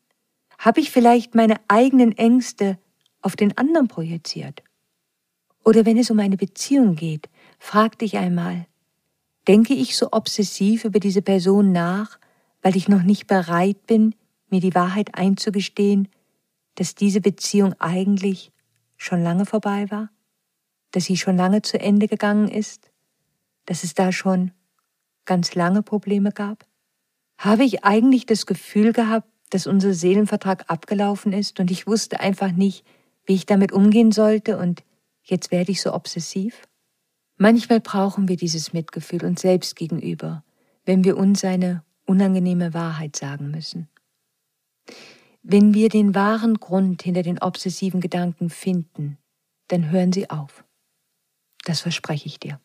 Habe 0.59 0.79
ich 0.79 0.93
vielleicht 0.93 1.35
meine 1.35 1.57
eigenen 1.67 2.17
Ängste 2.17 2.79
auf 3.21 3.35
den 3.35 3.59
anderen 3.59 3.89
projiziert? 3.89 4.63
Oder 5.65 5.87
wenn 5.87 5.99
es 5.99 6.09
um 6.09 6.21
eine 6.21 6.37
Beziehung 6.37 6.95
geht, 6.95 7.29
frag 7.59 7.99
dich 7.99 8.17
einmal, 8.17 8.69
denke 9.49 9.75
ich 9.75 9.97
so 9.97 10.13
obsessiv 10.13 10.85
über 10.85 11.01
diese 11.01 11.21
Person 11.21 11.73
nach, 11.73 12.21
weil 12.63 12.77
ich 12.77 12.87
noch 12.87 13.03
nicht 13.03 13.27
bereit 13.27 13.89
bin, 13.89 14.15
mir 14.51 14.61
die 14.61 14.75
Wahrheit 14.75 15.15
einzugestehen, 15.15 16.09
dass 16.75 16.95
diese 16.95 17.21
Beziehung 17.21 17.75
eigentlich 17.79 18.53
schon 18.97 19.23
lange 19.23 19.47
vorbei 19.47 19.91
war, 19.91 20.11
dass 20.93 21.05
sie 21.05 21.17
schon 21.17 21.37
lange 21.37 21.63
zu 21.63 21.79
Ende 21.79 22.09
gegangen 22.09 22.49
ist, 22.49 22.91
dass 23.67 23.85
es 23.85 23.95
da 23.95 24.13
schon 24.13 24.53
ganz 25.25 25.55
lange 25.55 25.83
Probleme 25.83 26.33
gab? 26.33 26.67
Habe 27.39 27.65
ich 27.65 27.85
eigentlich 27.85 28.27
das 28.27 28.47
Gefühl 28.47 28.93
gehabt, 28.93 29.29
dass 29.51 29.67
unser 29.67 29.95
Seelenvertrag 29.95 30.65
abgelaufen 30.69 31.33
ist 31.33 31.61
und 31.61 31.71
ich 31.71 31.87
wusste 31.87 32.21
einfach 32.21 32.53
nicht, 32.53 32.85
wie 33.25 33.35
ich 33.35 33.47
damit 33.47 33.73
umgehen 33.73 34.13
sollte 34.13 34.59
und 34.59 34.83
jetzt 35.23 35.51
werde 35.51 35.73
ich 35.73 35.81
so 35.81 35.95
obsessiv? 35.95 36.63
Manchmal 37.37 37.81
brauchen 37.81 38.29
wir 38.29 38.37
dieses 38.37 38.73
Mitgefühl 38.73 39.25
uns 39.25 39.41
selbst 39.41 39.77
gegenüber, 39.77 40.45
wenn 40.85 41.05
wir 41.05 41.17
uns 41.17 41.45
eine 41.45 41.83
unangenehme 42.07 42.75
Wahrheit 42.75 43.17
sagen 43.17 43.51
müssen. 43.51 43.89
Wenn 45.43 45.73
wir 45.73 45.89
den 45.89 46.15
wahren 46.15 46.55
Grund 46.55 47.03
hinter 47.03 47.23
den 47.23 47.41
obsessiven 47.41 48.01
Gedanken 48.01 48.51
finden, 48.51 49.17
dann 49.69 49.91
hören 49.91 50.13
sie 50.13 50.29
auf. 50.29 50.65
Das 51.65 51.81
verspreche 51.81 52.27
ich 52.27 52.39
dir. 52.39 52.61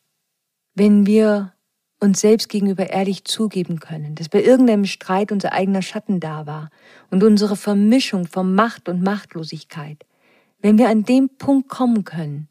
Wenn 0.74 1.06
wir 1.06 1.54
uns 2.02 2.20
selbst 2.20 2.50
gegenüber 2.50 2.90
ehrlich 2.90 3.24
zugeben 3.24 3.80
können, 3.80 4.16
dass 4.16 4.28
bei 4.28 4.44
irgendeinem 4.44 4.86
Streit 4.86 5.32
unser 5.32 5.54
eigener 5.54 5.82
Schatten 5.82 6.20
da 6.20 6.46
war 6.46 6.70
und 7.12 7.24
unsere 7.24 7.56
Vermischung 7.56 8.28
von 8.28 8.54
Macht 8.54 8.90
und 8.90 9.02
Machtlosigkeit, 9.02 10.06
wenn 10.60 10.78
wir 10.78 10.90
an 10.90 11.04
dem 11.04 11.30
Punkt 11.38 11.70
kommen 11.70 12.04
können, 12.04 12.50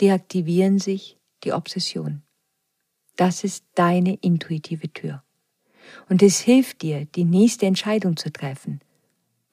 deaktivieren 0.00 0.80
sich 0.80 1.16
die 1.44 1.52
Obsession. 1.52 2.22
Das 3.16 3.44
ist 3.44 3.64
deine 3.76 4.14
intuitive 4.14 4.92
Tür. 4.92 5.22
Und 6.08 6.22
es 6.22 6.40
hilft 6.40 6.82
dir, 6.82 7.04
die 7.04 7.24
nächste 7.24 7.66
Entscheidung 7.66 8.16
zu 8.16 8.32
treffen 8.32 8.80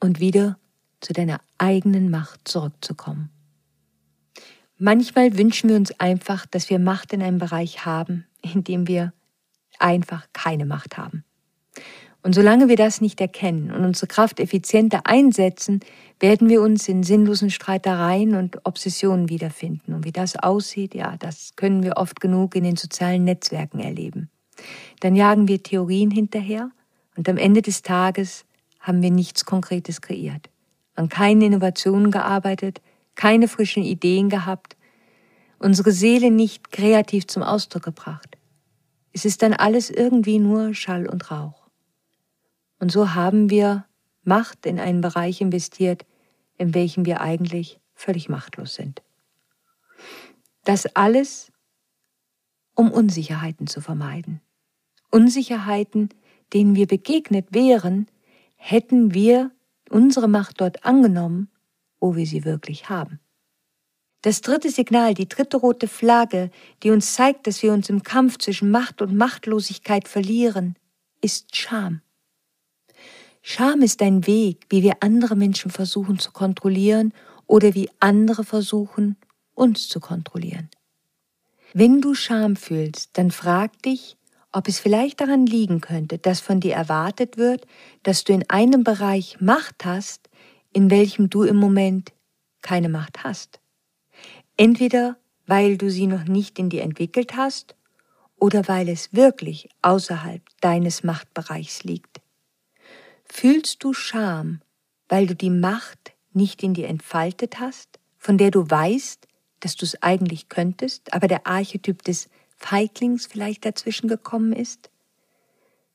und 0.02 0.20
wieder 0.20 0.58
zu 1.00 1.14
deiner 1.14 1.40
eigenen 1.58 2.12
Macht 2.12 2.48
zurückzukommen. 2.48 3.30
Manchmal 4.78 5.38
wünschen 5.38 5.70
wir 5.70 5.78
uns 5.78 5.98
einfach, 6.00 6.46
dass 6.46 6.70
wir 6.70 6.80
Macht 6.80 7.14
in 7.14 7.22
einem 7.22 7.38
Bereich 7.38 7.86
haben, 7.86 8.26
in 8.42 8.64
dem 8.64 8.88
wir 8.88 9.14
einfach 9.80 10.28
keine 10.34 10.66
Macht 10.66 10.98
haben. 10.98 11.24
Und 12.24 12.36
solange 12.36 12.68
wir 12.68 12.76
das 12.76 13.02
nicht 13.02 13.20
erkennen 13.20 13.72
und 13.72 13.84
unsere 13.84 14.08
Kraft 14.08 14.40
effizienter 14.40 15.02
einsetzen, 15.06 15.80
werden 16.20 16.50
wir 16.50 16.62
uns 16.62 16.88
in 16.88 17.02
sinnlosen 17.02 17.50
Streitereien 17.50 18.36
und 18.36 18.64
Obsessionen 18.66 19.30
wiederfinden. 19.30 19.94
Und 19.94 20.06
wie 20.06 20.12
das 20.12 20.36
aussieht, 20.36 20.94
ja, 20.94 21.16
das 21.18 21.56
können 21.56 21.82
wir 21.84 21.98
oft 21.98 22.20
genug 22.20 22.56
in 22.56 22.64
den 22.64 22.76
sozialen 22.76 23.24
Netzwerken 23.24 23.80
erleben. 23.80 24.30
Dann 25.00 25.16
jagen 25.16 25.48
wir 25.48 25.64
Theorien 25.64 26.12
hinterher 26.12 26.70
und 27.16 27.28
am 27.28 27.38
Ende 27.38 27.64
des 27.64 27.82
Tages 27.82 28.46
haben 28.82 29.02
wir 29.02 29.12
nichts 29.12 29.46
Konkretes 29.46 30.02
kreiert, 30.02 30.50
an 30.96 31.08
keinen 31.08 31.42
Innovationen 31.42 32.12
gearbeitet, 32.12 32.82
keine 33.16 33.48
frischen 33.48 33.84
Ideen 33.84 34.30
gehabt, 34.30 34.76
unsere 35.60 35.92
Seele 35.92 36.32
nicht 36.32 36.72
kreativ 36.72 37.28
zum 37.28 37.44
Ausdruck 37.44 37.84
gebracht. 37.84 38.38
Es 39.14 39.26
ist 39.26 39.42
dann 39.42 39.54
alles 39.54 39.90
irgendwie 39.90 40.40
nur 40.40 40.74
Schall 40.74 41.08
und 41.08 41.32
Rauch. 41.32 41.70
Und 42.80 42.92
so 42.92 43.14
haben 43.14 43.50
wir 43.50 43.86
Macht 44.24 44.66
in 44.66 44.80
einen 44.80 45.02
Bereich 45.02 45.42
investiert, 45.42 46.06
in 46.58 46.74
welchem 46.76 47.06
wir 47.06 47.22
eigentlich 47.22 47.80
völlig 47.96 48.30
machtlos 48.30 48.76
sind. 48.76 49.02
Das 50.64 50.86
alles, 50.96 51.52
um 52.76 52.92
Unsicherheiten 52.92 53.68
zu 53.68 53.82
vermeiden. 53.82 54.42
Unsicherheiten, 55.10 56.10
denen 56.54 56.76
wir 56.76 56.88
begegnet 56.88 57.48
wären, 57.52 58.08
hätten 58.64 59.16
wir 59.16 59.52
unsere 59.90 60.28
Macht 60.28 60.62
dort 60.62 60.86
angenommen, 60.86 61.50
wo 62.00 62.16
wir 62.16 62.28
sie 62.28 62.46
wirklich 62.46 62.90
haben. 62.90 63.20
Das 64.22 64.42
dritte 64.42 64.70
Signal, 64.70 65.16
die 65.16 65.28
dritte 65.28 65.58
rote 65.58 65.88
Flagge, 65.88 66.52
die 66.84 66.92
uns 66.92 67.16
zeigt, 67.16 67.48
dass 67.48 67.64
wir 67.64 67.74
uns 67.74 67.90
im 67.90 68.04
Kampf 68.04 68.38
zwischen 68.38 68.70
Macht 68.70 69.02
und 69.02 69.18
Machtlosigkeit 69.18 70.08
verlieren, 70.08 70.76
ist 71.22 71.56
Scham. 71.56 72.02
Scham 73.42 73.82
ist 73.82 74.04
ein 74.04 74.28
Weg, 74.28 74.68
wie 74.70 74.84
wir 74.84 74.98
andere 75.00 75.36
Menschen 75.36 75.72
versuchen 75.72 76.20
zu 76.20 76.32
kontrollieren 76.32 77.14
oder 77.48 77.74
wie 77.74 77.90
andere 78.00 78.44
versuchen, 78.44 79.18
uns 79.56 79.90
zu 79.90 80.00
kontrollieren. 80.00 80.70
Wenn 81.74 82.00
du 82.00 82.14
Scham 82.14 82.56
fühlst, 82.56 83.18
dann 83.18 83.32
frag 83.32 83.82
dich, 83.82 84.18
ob 84.52 84.68
es 84.68 84.80
vielleicht 84.80 85.22
daran 85.22 85.46
liegen 85.46 85.82
könnte, 85.82 86.18
dass 86.18 86.40
von 86.40 86.60
dir 86.60 86.76
erwartet 86.76 87.38
wird, 87.38 87.66
dass 88.04 88.24
du 88.24 88.34
in 88.34 88.50
einem 88.50 88.84
Bereich 88.84 89.40
Macht 89.40 89.86
hast, 89.86 90.30
in 90.74 90.90
welchem 90.90 91.30
du 91.30 91.44
im 91.44 91.58
Moment 91.58 92.12
keine 92.62 92.90
Macht 92.90 93.24
hast. 93.24 93.60
Entweder 94.58 95.18
weil 95.48 95.78
du 95.78 95.90
sie 95.90 96.08
noch 96.08 96.26
nicht 96.26 96.60
in 96.60 96.70
dir 96.70 96.84
entwickelt 96.84 97.36
hast 97.36 97.76
oder 98.38 98.68
weil 98.68 98.88
es 98.88 99.14
wirklich 99.14 99.70
außerhalb 99.82 100.42
deines 100.62 101.04
Machtbereichs 101.04 101.84
liegt. 101.84 102.22
Fühlst 103.26 103.84
du 103.84 103.94
Scham, 103.94 104.62
weil 105.10 105.28
du 105.28 105.36
die 105.36 105.50
Macht 105.50 106.14
nicht 106.34 106.64
in 106.64 106.74
dir 106.74 106.88
entfaltet 106.88 107.60
hast, 107.60 108.00
von 108.18 108.38
der 108.38 108.52
du 108.52 108.70
weißt, 108.70 109.28
dass 109.60 109.76
du 109.76 109.86
es 109.86 110.02
eigentlich 110.02 110.48
könntest, 110.48 111.14
aber 111.14 111.28
der 111.28 111.46
Archetyp 111.46 112.04
des 112.04 112.30
Feiglings 112.62 113.26
vielleicht 113.26 113.66
dazwischen 113.66 114.08
gekommen 114.08 114.54
ist? 114.54 114.90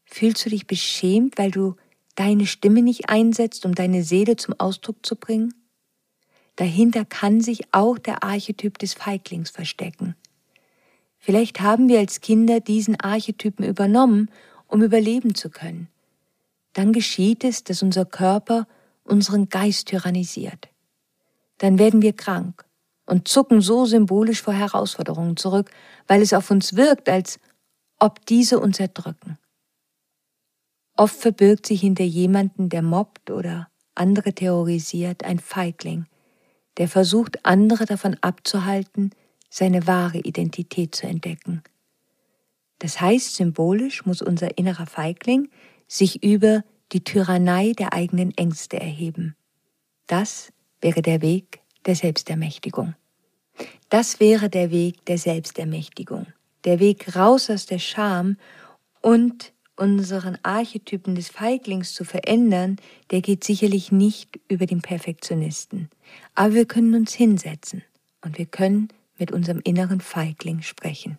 Fühlst 0.05 0.45
du 0.45 0.51
dich 0.51 0.67
beschämt, 0.67 1.39
weil 1.39 1.51
du 1.51 1.77
deine 2.15 2.47
Stimme 2.47 2.83
nicht 2.83 3.09
einsetzt, 3.09 3.65
um 3.65 3.75
deine 3.75 4.03
Seele 4.03 4.37
zum 4.37 4.55
Ausdruck 4.59 5.05
zu 5.05 5.17
bringen? 5.17 5.55
Dahinter 6.57 7.05
kann 7.05 7.41
sich 7.41 7.63
auch 7.73 7.99
der 7.99 8.23
Archetyp 8.23 8.79
des 8.79 8.95
Feiglings 8.95 9.51
verstecken. 9.51 10.15
Vielleicht 11.19 11.61
haben 11.61 11.89
wir 11.89 11.99
als 11.99 12.21
Kinder 12.21 12.61
diesen 12.61 12.99
Archetypen 13.01 13.65
übernommen, 13.65 14.31
um 14.69 14.83
überleben 14.83 15.35
zu 15.35 15.51
können 15.51 15.89
dann 16.77 16.93
geschieht 16.93 17.43
es, 17.43 17.65
dass 17.65 17.83
unser 17.83 18.05
Körper 18.05 18.67
unseren 19.03 19.49
Geist 19.49 19.89
tyrannisiert. 19.89 20.69
Dann 21.57 21.79
werden 21.79 22.03
wir 22.03 22.13
krank 22.13 22.66
und 23.07 23.29
zucken 23.29 23.61
so 23.61 23.87
symbolisch 23.87 24.42
vor 24.42 24.55
Herausforderungen 24.55 25.37
zurück, 25.37 25.71
weil 26.07 26.23
es 26.23 26.33
auf 26.33 26.51
uns 26.51 26.77
wirkt, 26.77 27.09
als 27.09 27.38
ob 27.99 28.27
diese 28.27 28.59
uns 28.59 28.79
erdrücken. 28.79 29.38
Oft 30.97 31.16
verbirgt 31.16 31.66
sich 31.66 31.81
hinter 31.81 32.05
jemanden, 32.05 32.69
der 32.69 32.83
mobbt 32.83 33.31
oder 33.31 33.69
andere 33.95 34.33
terrorisiert, 34.33 35.25
ein 35.25 35.38
Feigling, 35.38 36.07
der 36.79 36.88
versucht, 36.88 37.45
andere 37.45 37.87
davon 37.87 38.16
abzuhalten, 38.21 39.11
seine 39.49 39.87
wahre 39.87 40.19
Identität 40.19 40.95
zu 40.95 41.07
entdecken. 41.07 41.62
Das 42.79 43.01
heißt, 43.01 43.37
symbolisch 43.37 44.05
muss 44.05 44.21
unser 44.21 44.59
innerer 44.59 44.87
Feigling 44.87 45.49
sich 45.87 46.23
über 46.23 46.62
die 46.92 47.05
Tyrannei 47.05 47.73
der 47.73 47.92
eigenen 47.92 48.37
Ängste 48.37 48.79
erheben. 48.79 49.35
Das 50.07 50.53
wäre 50.81 51.03
der 51.03 51.23
Weg 51.23 51.61
der 51.87 51.94
Selbstermächtigung. 51.94 52.94
Das 53.88 54.20
wäre 54.20 54.51
der 54.51 54.70
Weg 54.70 55.05
der 55.07 55.18
Selbstermächtigung, 55.18 56.27
der 56.64 56.81
Weg 56.81 57.16
raus 57.16 57.49
aus 57.49 57.66
der 57.66 57.79
Scham 57.79 58.37
und 59.01 59.53
unseren 59.77 60.38
Archetypen 60.42 61.14
des 61.14 61.29
Feiglings 61.29 61.92
zu 61.94 62.05
verändern, 62.05 62.77
der 63.11 63.20
geht 63.20 63.44
sicherlich 63.44 63.92
nicht 63.92 64.40
über 64.49 64.66
den 64.66 64.81
Perfektionisten. 64.81 65.90
Aber 66.35 66.55
wir 66.55 66.66
können 66.66 66.94
uns 66.94 67.14
hinsetzen 67.14 67.83
und 68.22 68.38
wir 68.38 68.46
können 68.46 68.88
mit 69.18 69.33
unserem 69.33 69.61
inneren 69.64 70.01
Feigling 70.01 70.62
sprechen. 70.62 71.18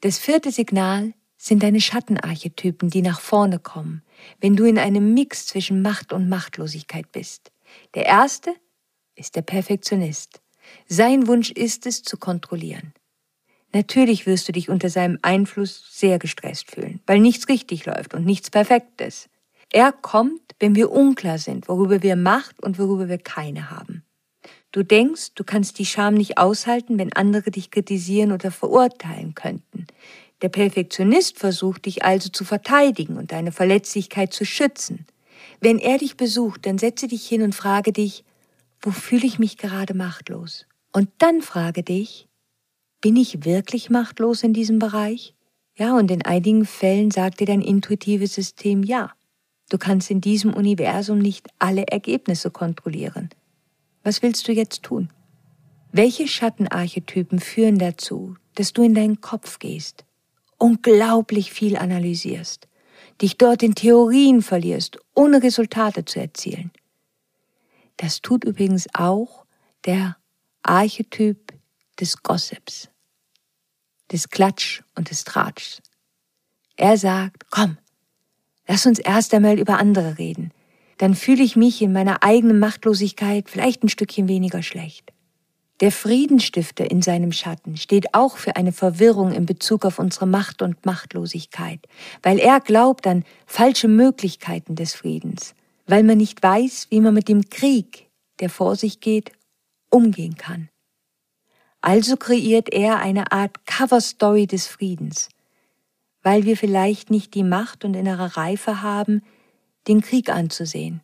Das 0.00 0.18
vierte 0.18 0.50
Signal 0.50 1.12
sind 1.36 1.62
deine 1.62 1.80
Schattenarchetypen, 1.80 2.90
die 2.90 3.02
nach 3.02 3.20
vorne 3.20 3.58
kommen, 3.58 4.02
wenn 4.40 4.56
du 4.56 4.64
in 4.64 4.78
einem 4.78 5.14
Mix 5.14 5.46
zwischen 5.46 5.82
Macht 5.82 6.12
und 6.12 6.28
Machtlosigkeit 6.28 7.12
bist. 7.12 7.52
Der 7.94 8.06
erste 8.06 8.54
ist 9.18 9.36
der 9.36 9.42
Perfektionist. 9.42 10.40
Sein 10.86 11.26
Wunsch 11.26 11.50
ist 11.50 11.86
es, 11.86 12.02
zu 12.02 12.16
kontrollieren. 12.16 12.92
Natürlich 13.72 14.26
wirst 14.26 14.48
du 14.48 14.52
dich 14.52 14.70
unter 14.70 14.88
seinem 14.88 15.18
Einfluss 15.22 15.84
sehr 15.90 16.18
gestresst 16.18 16.70
fühlen, 16.70 17.00
weil 17.06 17.20
nichts 17.20 17.48
richtig 17.48 17.84
läuft 17.84 18.14
und 18.14 18.24
nichts 18.24 18.50
perfekt 18.50 19.00
ist. 19.00 19.28
Er 19.70 19.92
kommt, 19.92 20.40
wenn 20.58 20.74
wir 20.74 20.90
unklar 20.90 21.38
sind, 21.38 21.68
worüber 21.68 22.02
wir 22.02 22.16
Macht 22.16 22.62
und 22.62 22.78
worüber 22.78 23.08
wir 23.08 23.18
keine 23.18 23.70
haben. 23.70 24.02
Du 24.72 24.82
denkst, 24.82 25.34
du 25.34 25.44
kannst 25.44 25.78
die 25.78 25.86
Scham 25.86 26.14
nicht 26.14 26.38
aushalten, 26.38 26.98
wenn 26.98 27.12
andere 27.12 27.50
dich 27.50 27.70
kritisieren 27.70 28.32
oder 28.32 28.50
verurteilen 28.50 29.34
könnten. 29.34 29.86
Der 30.40 30.48
Perfektionist 30.48 31.38
versucht 31.38 31.86
dich 31.86 32.04
also 32.04 32.28
zu 32.28 32.44
verteidigen 32.44 33.16
und 33.16 33.32
deine 33.32 33.52
Verletzlichkeit 33.52 34.32
zu 34.32 34.44
schützen. 34.44 35.06
Wenn 35.60 35.78
er 35.78 35.98
dich 35.98 36.16
besucht, 36.16 36.64
dann 36.64 36.78
setze 36.78 37.08
dich 37.08 37.26
hin 37.26 37.42
und 37.42 37.54
frage 37.54 37.92
dich, 37.92 38.24
wo 38.80 38.90
fühle 38.90 39.26
ich 39.26 39.38
mich 39.38 39.56
gerade 39.56 39.94
machtlos? 39.94 40.66
Und 40.92 41.08
dann 41.18 41.42
frage 41.42 41.82
dich, 41.82 42.28
bin 43.00 43.16
ich 43.16 43.44
wirklich 43.44 43.90
machtlos 43.90 44.42
in 44.42 44.52
diesem 44.52 44.78
Bereich? 44.78 45.34
Ja, 45.76 45.96
und 45.96 46.10
in 46.10 46.24
einigen 46.24 46.64
Fällen 46.64 47.10
sagt 47.10 47.40
dir 47.40 47.46
dein 47.46 47.62
intuitives 47.62 48.34
System 48.34 48.82
ja. 48.82 49.12
Du 49.70 49.78
kannst 49.78 50.10
in 50.10 50.20
diesem 50.20 50.54
Universum 50.54 51.18
nicht 51.18 51.48
alle 51.58 51.86
Ergebnisse 51.86 52.50
kontrollieren. 52.50 53.28
Was 54.02 54.22
willst 54.22 54.48
du 54.48 54.52
jetzt 54.52 54.82
tun? 54.82 55.10
Welche 55.92 56.26
Schattenarchetypen 56.26 57.38
führen 57.38 57.78
dazu, 57.78 58.34
dass 58.54 58.72
du 58.72 58.82
in 58.82 58.94
deinen 58.94 59.20
Kopf 59.20 59.58
gehst 59.58 60.04
unglaublich 60.58 61.52
viel 61.52 61.76
analysierst, 61.76 62.68
dich 63.22 63.38
dort 63.38 63.62
in 63.62 63.74
Theorien 63.74 64.42
verlierst, 64.42 64.98
ohne 65.14 65.42
Resultate 65.42 66.04
zu 66.04 66.20
erzielen. 66.20 66.70
Das 67.98 68.22
tut 68.22 68.44
übrigens 68.44 68.86
auch 68.94 69.44
der 69.84 70.16
Archetyp 70.62 71.52
des 72.00 72.22
Gossips, 72.22 72.88
des 74.10 74.30
Klatsch 74.30 74.82
und 74.94 75.10
des 75.10 75.24
Tratschs. 75.24 75.82
Er 76.76 76.96
sagt, 76.96 77.50
komm, 77.50 77.76
lass 78.66 78.86
uns 78.86 78.98
erst 79.00 79.34
einmal 79.34 79.58
über 79.58 79.78
andere 79.78 80.16
reden, 80.18 80.52
dann 80.98 81.14
fühle 81.14 81.42
ich 81.42 81.56
mich 81.56 81.82
in 81.82 81.92
meiner 81.92 82.22
eigenen 82.22 82.58
Machtlosigkeit 82.58 83.50
vielleicht 83.50 83.82
ein 83.82 83.88
Stückchen 83.88 84.28
weniger 84.28 84.62
schlecht. 84.62 85.12
Der 85.80 85.92
Friedenstifter 85.92 86.90
in 86.90 87.02
seinem 87.02 87.30
Schatten 87.30 87.76
steht 87.76 88.14
auch 88.14 88.36
für 88.36 88.56
eine 88.56 88.72
Verwirrung 88.72 89.32
in 89.32 89.46
Bezug 89.46 89.84
auf 89.84 90.00
unsere 90.00 90.26
Macht 90.26 90.60
und 90.60 90.84
Machtlosigkeit, 90.84 91.80
weil 92.22 92.38
er 92.38 92.60
glaubt 92.60 93.06
an 93.06 93.24
falsche 93.46 93.86
Möglichkeiten 93.86 94.74
des 94.74 94.94
Friedens, 94.94 95.54
weil 95.88 96.04
man 96.04 96.18
nicht 96.18 96.40
weiß, 96.42 96.88
wie 96.90 97.00
man 97.00 97.14
mit 97.14 97.28
dem 97.28 97.48
Krieg, 97.48 98.08
der 98.40 98.50
vor 98.50 98.76
sich 98.76 99.00
geht, 99.00 99.32
umgehen 99.90 100.36
kann. 100.36 100.68
Also 101.80 102.16
kreiert 102.16 102.68
er 102.72 102.98
eine 102.98 103.32
Art 103.32 103.64
Cover-Story 103.66 104.46
des 104.46 104.66
Friedens, 104.66 105.30
weil 106.22 106.44
wir 106.44 106.56
vielleicht 106.56 107.10
nicht 107.10 107.34
die 107.34 107.42
Macht 107.42 107.84
und 107.84 107.94
innere 107.94 108.36
Reife 108.36 108.82
haben, 108.82 109.22
den 109.86 110.02
Krieg 110.02 110.28
anzusehen, 110.28 111.00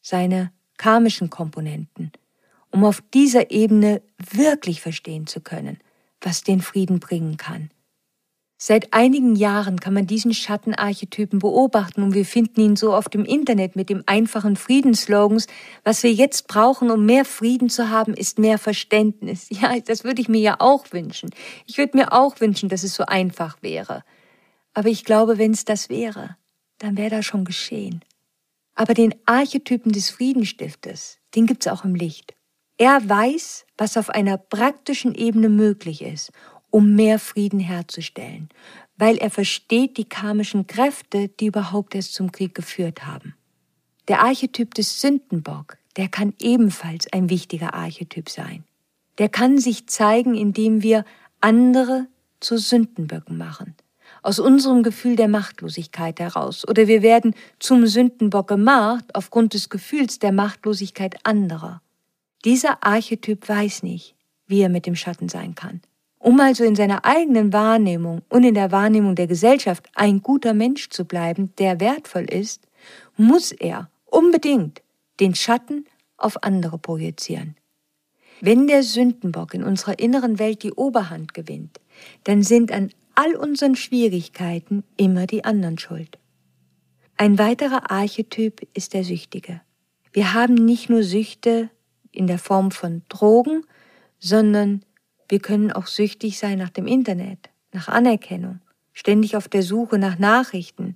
seine 0.00 0.50
karmischen 0.78 1.28
Komponenten, 1.28 2.10
um 2.70 2.84
auf 2.84 3.02
dieser 3.12 3.50
Ebene 3.50 4.00
wirklich 4.18 4.80
verstehen 4.80 5.26
zu 5.26 5.40
können, 5.40 5.78
was 6.22 6.42
den 6.42 6.62
Frieden 6.62 7.00
bringen 7.00 7.36
kann. 7.36 7.70
Seit 8.58 8.94
einigen 8.94 9.36
Jahren 9.36 9.80
kann 9.80 9.92
man 9.92 10.06
diesen 10.06 10.32
Schattenarchetypen 10.32 11.40
beobachten 11.40 12.02
und 12.02 12.14
wir 12.14 12.24
finden 12.24 12.62
ihn 12.62 12.76
so 12.76 12.94
oft 12.94 13.14
im 13.14 13.26
Internet 13.26 13.76
mit 13.76 13.90
dem 13.90 14.02
einfachen 14.06 14.56
Friedensslogans, 14.56 15.46
was 15.84 16.02
wir 16.02 16.12
jetzt 16.12 16.48
brauchen, 16.48 16.90
um 16.90 17.04
mehr 17.04 17.26
Frieden 17.26 17.68
zu 17.68 17.90
haben, 17.90 18.14
ist 18.14 18.38
mehr 18.38 18.58
Verständnis. 18.58 19.48
Ja, 19.56 19.78
das 19.80 20.04
würde 20.04 20.20
ich 20.20 20.28
mir 20.28 20.40
ja 20.40 20.56
auch 20.58 20.92
wünschen. 20.92 21.30
Ich 21.66 21.78
würde 21.78 21.96
mir 21.96 22.12
auch 22.12 22.40
wünschen, 22.40 22.68
dass 22.68 22.82
es 22.82 22.94
so 22.94 23.04
einfach 23.04 23.62
wäre. 23.62 24.02
Aber 24.74 24.88
ich 24.88 25.04
glaube, 25.04 25.38
wenn 25.38 25.52
es 25.52 25.64
das 25.64 25.88
wäre, 25.88 26.36
dann 26.78 26.96
wäre 26.96 27.10
das 27.10 27.24
schon 27.24 27.44
geschehen. 27.44 28.02
Aber 28.74 28.92
den 28.92 29.14
Archetypen 29.24 29.92
des 29.92 30.10
Friedenstiftes, 30.10 31.18
den 31.34 31.46
gibt's 31.46 31.66
auch 31.66 31.84
im 31.84 31.94
Licht. 31.94 32.34
Er 32.78 33.06
weiß, 33.08 33.64
was 33.78 33.96
auf 33.96 34.10
einer 34.10 34.36
praktischen 34.36 35.14
Ebene 35.14 35.48
möglich 35.48 36.02
ist 36.02 36.30
um 36.70 36.94
mehr 36.94 37.18
Frieden 37.18 37.60
herzustellen, 37.60 38.48
weil 38.96 39.16
er 39.16 39.30
versteht 39.30 39.96
die 39.96 40.08
karmischen 40.08 40.66
Kräfte, 40.66 41.28
die 41.28 41.46
überhaupt 41.46 41.94
erst 41.94 42.14
zum 42.14 42.32
Krieg 42.32 42.54
geführt 42.54 43.06
haben. 43.06 43.34
Der 44.08 44.22
Archetyp 44.22 44.74
des 44.74 45.00
Sündenbock, 45.00 45.78
der 45.96 46.08
kann 46.08 46.34
ebenfalls 46.38 47.12
ein 47.12 47.30
wichtiger 47.30 47.74
Archetyp 47.74 48.28
sein. 48.28 48.64
Der 49.18 49.28
kann 49.28 49.58
sich 49.58 49.86
zeigen, 49.86 50.34
indem 50.34 50.82
wir 50.82 51.04
andere 51.40 52.06
zu 52.40 52.58
Sündenböcken 52.58 53.36
machen. 53.36 53.74
Aus 54.22 54.38
unserem 54.38 54.82
Gefühl 54.82 55.16
der 55.16 55.28
Machtlosigkeit 55.28 56.20
heraus. 56.20 56.66
Oder 56.68 56.86
wir 56.86 57.02
werden 57.02 57.34
zum 57.58 57.86
Sündenbock 57.86 58.48
gemacht 58.48 59.04
aufgrund 59.14 59.54
des 59.54 59.68
Gefühls 59.68 60.18
der 60.18 60.32
Machtlosigkeit 60.32 61.16
anderer. 61.24 61.80
Dieser 62.44 62.84
Archetyp 62.84 63.48
weiß 63.48 63.82
nicht, 63.82 64.14
wie 64.46 64.60
er 64.60 64.68
mit 64.68 64.86
dem 64.86 64.96
Schatten 64.96 65.28
sein 65.28 65.54
kann. 65.54 65.80
Um 66.26 66.40
also 66.40 66.64
in 66.64 66.74
seiner 66.74 67.04
eigenen 67.04 67.52
Wahrnehmung 67.52 68.22
und 68.28 68.42
in 68.42 68.54
der 68.54 68.72
Wahrnehmung 68.72 69.14
der 69.14 69.28
Gesellschaft 69.28 69.88
ein 69.94 70.24
guter 70.24 70.54
Mensch 70.54 70.88
zu 70.88 71.04
bleiben, 71.04 71.52
der 71.58 71.78
wertvoll 71.78 72.24
ist, 72.24 72.66
muss 73.16 73.52
er 73.52 73.88
unbedingt 74.06 74.82
den 75.20 75.36
Schatten 75.36 75.84
auf 76.16 76.42
andere 76.42 76.78
projizieren. 76.78 77.54
Wenn 78.40 78.66
der 78.66 78.82
Sündenbock 78.82 79.54
in 79.54 79.62
unserer 79.62 80.00
inneren 80.00 80.40
Welt 80.40 80.64
die 80.64 80.72
Oberhand 80.72 81.32
gewinnt, 81.32 81.78
dann 82.24 82.42
sind 82.42 82.72
an 82.72 82.90
all 83.14 83.36
unseren 83.36 83.76
Schwierigkeiten 83.76 84.82
immer 84.96 85.28
die 85.28 85.44
anderen 85.44 85.78
schuld. 85.78 86.18
Ein 87.16 87.38
weiterer 87.38 87.92
Archetyp 87.92 88.66
ist 88.74 88.94
der 88.94 89.04
Süchtige. 89.04 89.60
Wir 90.12 90.34
haben 90.34 90.56
nicht 90.56 90.90
nur 90.90 91.04
Süchte 91.04 91.70
in 92.10 92.26
der 92.26 92.40
Form 92.40 92.72
von 92.72 93.02
Drogen, 93.08 93.62
sondern 94.18 94.82
wir 95.28 95.40
können 95.40 95.72
auch 95.72 95.86
süchtig 95.86 96.38
sein 96.38 96.58
nach 96.58 96.70
dem 96.70 96.86
Internet, 96.86 97.50
nach 97.72 97.88
Anerkennung, 97.88 98.60
ständig 98.92 99.36
auf 99.36 99.48
der 99.48 99.62
Suche 99.62 99.98
nach 99.98 100.18
Nachrichten, 100.18 100.94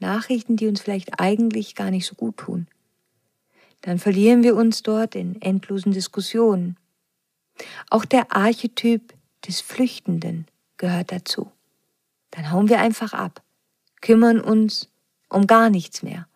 Nachrichten, 0.00 0.56
die 0.56 0.66
uns 0.66 0.80
vielleicht 0.80 1.20
eigentlich 1.20 1.74
gar 1.74 1.90
nicht 1.90 2.06
so 2.06 2.14
gut 2.14 2.36
tun. 2.36 2.66
Dann 3.80 3.98
verlieren 3.98 4.42
wir 4.42 4.56
uns 4.56 4.82
dort 4.82 5.14
in 5.14 5.40
endlosen 5.40 5.92
Diskussionen. 5.92 6.76
Auch 7.90 8.04
der 8.04 8.34
Archetyp 8.34 9.14
des 9.46 9.60
Flüchtenden 9.60 10.46
gehört 10.76 11.12
dazu. 11.12 11.50
Dann 12.30 12.50
hauen 12.50 12.68
wir 12.68 12.80
einfach 12.80 13.12
ab, 13.12 13.42
kümmern 14.00 14.40
uns 14.40 14.88
um 15.28 15.46
gar 15.46 15.70
nichts 15.70 16.02
mehr, 16.02 16.26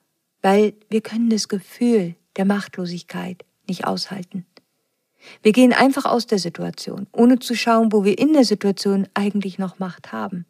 weil 0.43 0.75
wir 0.89 1.01
können 1.01 1.31
das 1.31 1.49
Gefühl 1.49 2.15
der 2.37 2.45
Machtlosigkeit 2.45 3.45
nicht 3.67 3.87
aushalten. 3.87 4.47
Wir 5.43 5.53
gehen 5.53 5.73
einfach 5.73 6.05
aus 6.05 6.27
der 6.27 6.39
Situation, 6.39 7.07
ohne 7.13 7.39
zu 7.39 7.55
schauen, 7.55 7.93
wo 7.93 8.05
wir 8.05 8.19
in 8.19 8.33
der 8.33 8.45
Situation 8.45 9.07
eigentlich 9.15 9.59
noch 9.59 9.79
Macht 9.79 10.13
haben. 10.13 10.47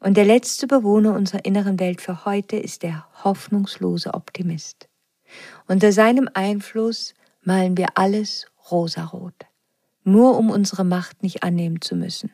Und 0.00 0.16
der 0.16 0.24
letzte 0.24 0.66
Bewohner 0.66 1.14
unserer 1.14 1.44
inneren 1.44 1.80
Welt 1.80 2.00
für 2.00 2.24
heute 2.24 2.56
ist 2.56 2.82
der 2.82 3.06
hoffnungslose 3.24 4.14
Optimist. 4.14 4.88
Unter 5.66 5.92
seinem 5.92 6.28
Einfluss 6.34 7.14
malen 7.42 7.76
wir 7.76 7.96
alles 7.96 8.46
rosarot, 8.70 9.34
nur 10.04 10.36
um 10.36 10.50
unsere 10.50 10.84
Macht 10.84 11.22
nicht 11.22 11.42
annehmen 11.42 11.80
zu 11.80 11.96
müssen. 11.96 12.32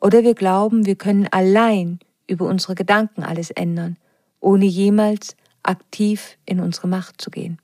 Oder 0.00 0.22
wir 0.22 0.34
glauben, 0.34 0.86
wir 0.86 0.96
können 0.96 1.28
allein 1.30 1.98
über 2.26 2.46
unsere 2.46 2.74
Gedanken 2.74 3.22
alles 3.22 3.50
ändern, 3.50 3.96
ohne 4.40 4.64
jemals 4.64 5.36
aktiv 5.62 6.38
in 6.44 6.60
unsere 6.60 6.88
Macht 6.88 7.20
zu 7.20 7.30
gehen. 7.30 7.58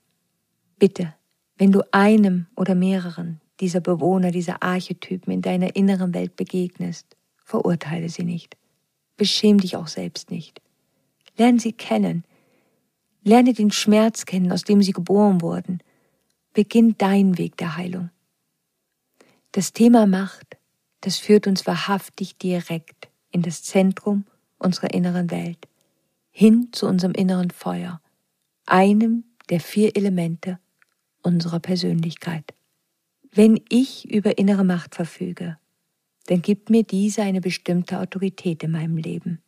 Bitte, 0.77 1.13
wenn 1.57 1.71
du 1.71 1.81
einem 1.91 2.47
oder 2.55 2.75
mehreren 2.75 3.39
dieser 3.59 3.79
Bewohner, 3.79 4.31
dieser 4.31 4.63
Archetypen 4.63 5.31
in 5.31 5.41
deiner 5.41 5.75
inneren 5.75 6.13
Welt 6.13 6.35
begegnest, 6.35 7.15
verurteile 7.37 8.09
sie 8.09 8.23
nicht. 8.23 8.57
Beschäm 9.15 9.59
dich 9.59 9.77
auch 9.77 9.87
selbst 9.87 10.31
nicht. 10.31 10.61
Lerne 11.37 11.59
sie 11.59 11.73
kennen. 11.73 12.23
Lerne 13.23 13.53
den 13.53 13.71
Schmerz 13.71 14.25
kennen, 14.25 14.51
aus 14.51 14.63
dem 14.63 14.81
sie 14.81 14.91
geboren 14.91 15.41
wurden. 15.41 15.79
Beginn 16.53 16.95
dein 16.97 17.37
Weg 17.37 17.57
der 17.57 17.77
Heilung. 17.77 18.09
Das 19.51 19.71
Thema 19.71 20.07
Macht, 20.07 20.57
das 21.01 21.17
führt 21.17 21.47
uns 21.47 21.67
wahrhaftig 21.67 22.37
direkt 22.37 23.09
in 23.31 23.43
das 23.43 23.63
Zentrum 23.63 24.25
unserer 24.57 24.93
inneren 24.93 25.31
Welt, 25.31 25.67
hin 26.31 26.69
zu 26.71 26.87
unserem 26.87 27.13
inneren 27.13 27.51
Feuer, 27.51 28.01
einem 28.65 29.25
der 29.49 29.59
vier 29.59 29.95
Elemente 29.95 30.59
unserer 31.23 31.59
Persönlichkeit. 31.59 32.53
Wenn 33.31 33.59
ich 33.69 34.09
über 34.11 34.37
innere 34.37 34.63
Macht 34.63 34.93
verfüge, 34.93 35.57
dann 36.27 36.41
gibt 36.41 36.69
mir 36.69 36.83
diese 36.83 37.23
eine 37.23 37.41
bestimmte 37.41 37.99
Autorität 37.99 38.63
in 38.63 38.71
meinem 38.71 38.97
Leben. 38.97 39.41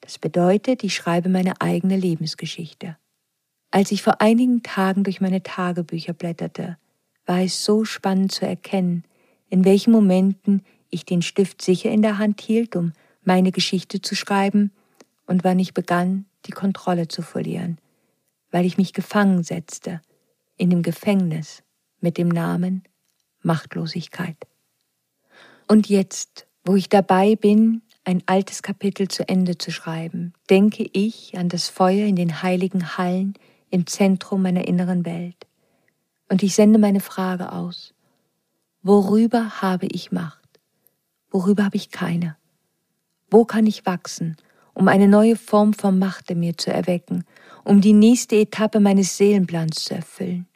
Das 0.00 0.18
bedeutet, 0.18 0.82
ich 0.82 0.94
schreibe 0.94 1.28
meine 1.28 1.60
eigene 1.60 1.96
Lebensgeschichte. 1.96 2.96
Als 3.70 3.92
ich 3.92 4.02
vor 4.02 4.20
einigen 4.20 4.62
Tagen 4.62 5.04
durch 5.04 5.20
meine 5.20 5.42
Tagebücher 5.42 6.12
blätterte, 6.12 6.76
war 7.24 7.40
es 7.40 7.64
so 7.64 7.84
spannend 7.84 8.32
zu 8.32 8.44
erkennen, 8.44 9.04
in 9.48 9.64
welchen 9.64 9.92
Momenten 9.92 10.62
ich 10.90 11.04
den 11.06 11.22
Stift 11.22 11.62
sicher 11.62 11.90
in 11.90 12.02
der 12.02 12.18
Hand 12.18 12.40
hielt, 12.40 12.74
um 12.74 12.92
meine 13.22 13.52
Geschichte 13.52 14.02
zu 14.02 14.16
schreiben, 14.16 14.72
und 15.26 15.44
wann 15.44 15.60
ich 15.60 15.72
begann, 15.72 16.26
die 16.46 16.50
Kontrolle 16.50 17.06
zu 17.06 17.22
verlieren, 17.22 17.78
weil 18.50 18.66
ich 18.66 18.76
mich 18.76 18.92
gefangen 18.92 19.44
setzte 19.44 20.02
in 20.62 20.70
dem 20.70 20.82
Gefängnis 20.82 21.64
mit 22.00 22.18
dem 22.18 22.28
Namen 22.28 22.84
Machtlosigkeit. 23.42 24.36
Und 25.66 25.88
jetzt, 25.88 26.46
wo 26.64 26.76
ich 26.76 26.88
dabei 26.88 27.34
bin, 27.34 27.82
ein 28.04 28.22
altes 28.26 28.62
Kapitel 28.62 29.08
zu 29.08 29.28
Ende 29.28 29.58
zu 29.58 29.72
schreiben, 29.72 30.34
denke 30.50 30.88
ich 30.92 31.36
an 31.36 31.48
das 31.48 31.68
Feuer 31.68 32.06
in 32.06 32.14
den 32.14 32.44
heiligen 32.44 32.96
Hallen 32.96 33.34
im 33.70 33.88
Zentrum 33.88 34.42
meiner 34.42 34.68
inneren 34.68 35.04
Welt. 35.04 35.48
Und 36.28 36.44
ich 36.44 36.54
sende 36.54 36.78
meine 36.78 37.00
Frage 37.00 37.50
aus. 37.50 37.92
Worüber 38.82 39.62
habe 39.62 39.86
ich 39.86 40.12
Macht? 40.12 40.60
Worüber 41.28 41.64
habe 41.64 41.76
ich 41.76 41.90
keine? 41.90 42.36
Wo 43.32 43.44
kann 43.44 43.66
ich 43.66 43.84
wachsen, 43.84 44.36
um 44.74 44.86
eine 44.86 45.08
neue 45.08 45.34
Form 45.34 45.74
von 45.74 45.98
Macht 45.98 46.30
in 46.30 46.38
mir 46.38 46.56
zu 46.56 46.72
erwecken, 46.72 47.24
um 47.64 47.80
die 47.80 47.94
nächste 47.94 48.36
Etappe 48.36 48.78
meines 48.78 49.16
Seelenplans 49.16 49.86
zu 49.86 49.96
erfüllen? 49.96 50.46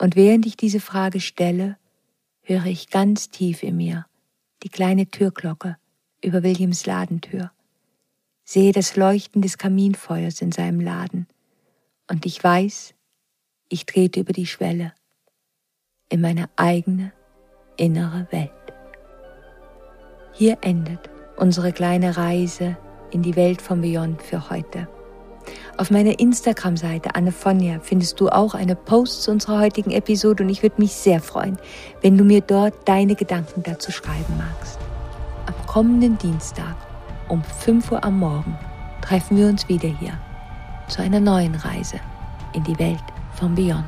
Und 0.00 0.16
während 0.16 0.46
ich 0.46 0.56
diese 0.56 0.80
Frage 0.80 1.20
stelle, 1.20 1.76
höre 2.40 2.64
ich 2.64 2.88
ganz 2.88 3.28
tief 3.28 3.62
in 3.62 3.76
mir 3.76 4.06
die 4.62 4.70
kleine 4.70 5.06
Türglocke 5.06 5.76
über 6.24 6.42
Williams 6.42 6.86
Ladentür, 6.86 7.50
sehe 8.42 8.72
das 8.72 8.96
Leuchten 8.96 9.42
des 9.42 9.58
Kaminfeuers 9.58 10.40
in 10.40 10.52
seinem 10.52 10.80
Laden 10.80 11.26
und 12.08 12.24
ich 12.24 12.42
weiß, 12.42 12.94
ich 13.68 13.84
trete 13.84 14.20
über 14.20 14.32
die 14.32 14.46
Schwelle 14.46 14.94
in 16.08 16.22
meine 16.22 16.48
eigene 16.56 17.12
innere 17.76 18.26
Welt. 18.30 18.50
Hier 20.32 20.56
endet 20.62 21.10
unsere 21.36 21.72
kleine 21.72 22.16
Reise 22.16 22.78
in 23.10 23.22
die 23.22 23.36
Welt 23.36 23.60
von 23.60 23.82
Beyond 23.82 24.22
für 24.22 24.48
heute. 24.48 24.88
Auf 25.76 25.90
meiner 25.90 26.18
Instagram-Seite 26.18 27.14
Annefonja 27.14 27.80
findest 27.80 28.20
du 28.20 28.28
auch 28.28 28.54
eine 28.54 28.76
Post 28.76 29.22
zu 29.22 29.30
unserer 29.30 29.60
heutigen 29.60 29.90
Episode 29.90 30.42
und 30.42 30.48
ich 30.48 30.62
würde 30.62 30.80
mich 30.80 30.92
sehr 30.92 31.20
freuen, 31.20 31.58
wenn 32.02 32.18
du 32.18 32.24
mir 32.24 32.40
dort 32.40 32.74
deine 32.86 33.14
Gedanken 33.14 33.62
dazu 33.62 33.92
schreiben 33.92 34.36
magst. 34.38 34.78
Am 35.46 35.66
kommenden 35.66 36.18
Dienstag 36.18 36.76
um 37.28 37.42
5 37.42 37.92
Uhr 37.92 38.04
am 38.04 38.18
Morgen 38.18 38.58
treffen 39.02 39.36
wir 39.36 39.46
uns 39.46 39.68
wieder 39.68 39.88
hier 39.88 40.18
zu 40.88 41.02
einer 41.02 41.20
neuen 41.20 41.54
Reise 41.54 42.00
in 42.52 42.64
die 42.64 42.78
Welt 42.78 42.98
von 43.34 43.54
Beyond. 43.54 43.84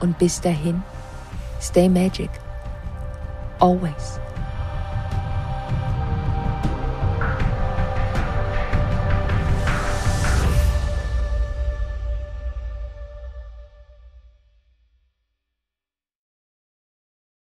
Und 0.00 0.18
bis 0.18 0.40
dahin, 0.40 0.82
stay 1.60 1.88
magic. 1.88 2.30
always. 3.62 4.21